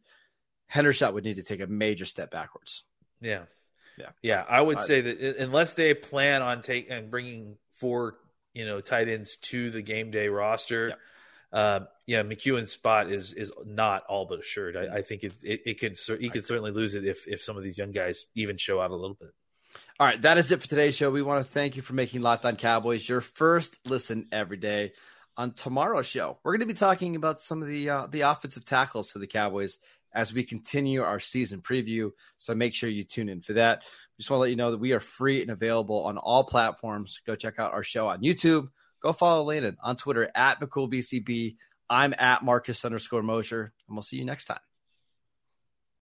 Hendershot 0.74 1.14
would 1.14 1.26
need 1.26 1.36
to 1.36 1.44
take 1.44 1.60
a 1.60 1.68
major 1.68 2.06
step 2.06 2.32
backwards. 2.32 2.84
Yeah. 3.20 3.44
Yeah. 3.98 4.10
Yeah. 4.22 4.46
I 4.48 4.62
would 4.62 4.80
say 4.82 5.02
that 5.02 5.38
unless 5.38 5.74
they 5.74 5.94
plan 5.94 6.42
on 6.42 6.62
taking 6.62 6.92
and 6.92 7.12
bringing 7.12 7.58
four 7.74 8.16
you 8.54 8.66
know 8.66 8.82
tight 8.82 9.08
ends 9.08 9.38
to 9.38 9.70
the 9.70 9.82
game 9.82 10.12
day 10.12 10.28
roster. 10.28 10.90
Yep. 10.90 11.00
Uh, 11.54 11.80
yeah, 12.06 12.24
McKeon's 12.24 12.72
spot 12.72 13.12
is 13.12 13.34
is 13.34 13.52
not 13.66 14.04
all 14.08 14.26
but 14.26 14.40
assured. 14.40 14.78
I, 14.78 14.98
I 14.98 15.02
think 15.02 15.24
it's, 15.24 15.44
it 15.44 15.62
it 15.66 15.80
could 15.80 15.98
he 16.20 16.30
could 16.30 16.46
certainly 16.46 16.72
lose 16.72 16.96
it 16.96 17.06
if 17.06 17.28
if 17.28 17.42
some 17.42 17.58
of 17.58 17.64
these 17.64 17.78
young 17.78 17.92
guys 17.92 18.26
even 18.36 18.58
show 18.58 18.80
out 18.80 18.92
a 18.92 18.96
little 18.96 19.18
bit. 19.20 19.34
All 20.00 20.08
right, 20.08 20.22
that 20.22 20.38
is 20.38 20.52
it 20.52 20.62
for 20.62 20.68
today's 20.68 20.96
show. 20.96 21.12
We 21.12 21.22
want 21.22 21.46
to 21.46 21.52
thank 21.52 21.76
you 21.76 21.82
for 21.82 21.94
making 21.94 22.22
Locked 22.22 22.46
On 22.46 22.56
Cowboys 22.56 23.08
your 23.08 23.22
first 23.22 23.78
listen 23.86 24.28
every 24.32 24.58
day. 24.58 24.94
On 25.38 25.54
tomorrow's 25.54 26.08
show, 26.08 26.40
we're 26.44 26.52
going 26.54 26.68
to 26.68 26.74
be 26.74 26.78
talking 26.78 27.16
about 27.16 27.42
some 27.42 27.62
of 27.62 27.68
the 27.68 27.90
uh, 27.90 28.08
the 28.08 28.22
offensive 28.22 28.66
tackles 28.66 29.10
for 29.10 29.20
the 29.20 29.28
Cowboys 29.28 29.78
as 30.14 30.34
we 30.34 30.44
continue 30.44 31.02
our 31.02 31.20
season 31.20 31.62
preview. 31.62 32.12
So 32.38 32.54
make 32.54 32.74
sure 32.74 32.90
you 32.90 33.04
tune 33.04 33.30
in 33.30 33.42
for 33.42 33.54
that. 33.54 33.84
Just 34.18 34.30
want 34.30 34.40
to 34.40 34.42
let 34.42 34.50
you 34.50 34.56
know 34.56 34.72
that 34.72 34.80
we 34.80 34.92
are 34.92 35.00
free 35.00 35.42
and 35.42 35.52
available 35.52 36.04
on 36.04 36.18
all 36.18 36.44
platforms. 36.44 37.22
Go 37.26 37.36
check 37.36 37.60
out 37.60 37.74
our 37.74 37.84
show 37.84 38.08
on 38.08 38.22
YouTube. 38.22 38.68
Go 39.02 39.14
follow 39.14 39.44
Landon 39.44 39.78
on 39.82 39.96
Twitter 39.96 40.30
at 40.36 40.60
McCoolBCB. 40.60 41.56
I'm 41.90 42.14
at 42.18 42.44
Marcus 42.44 42.86
underscore 42.86 43.24
Mosher, 43.24 43.74
and 43.88 43.96
we'll 43.96 44.04
see 44.04 44.18
you 44.18 44.26
next 44.26 44.46
time. 44.46 44.60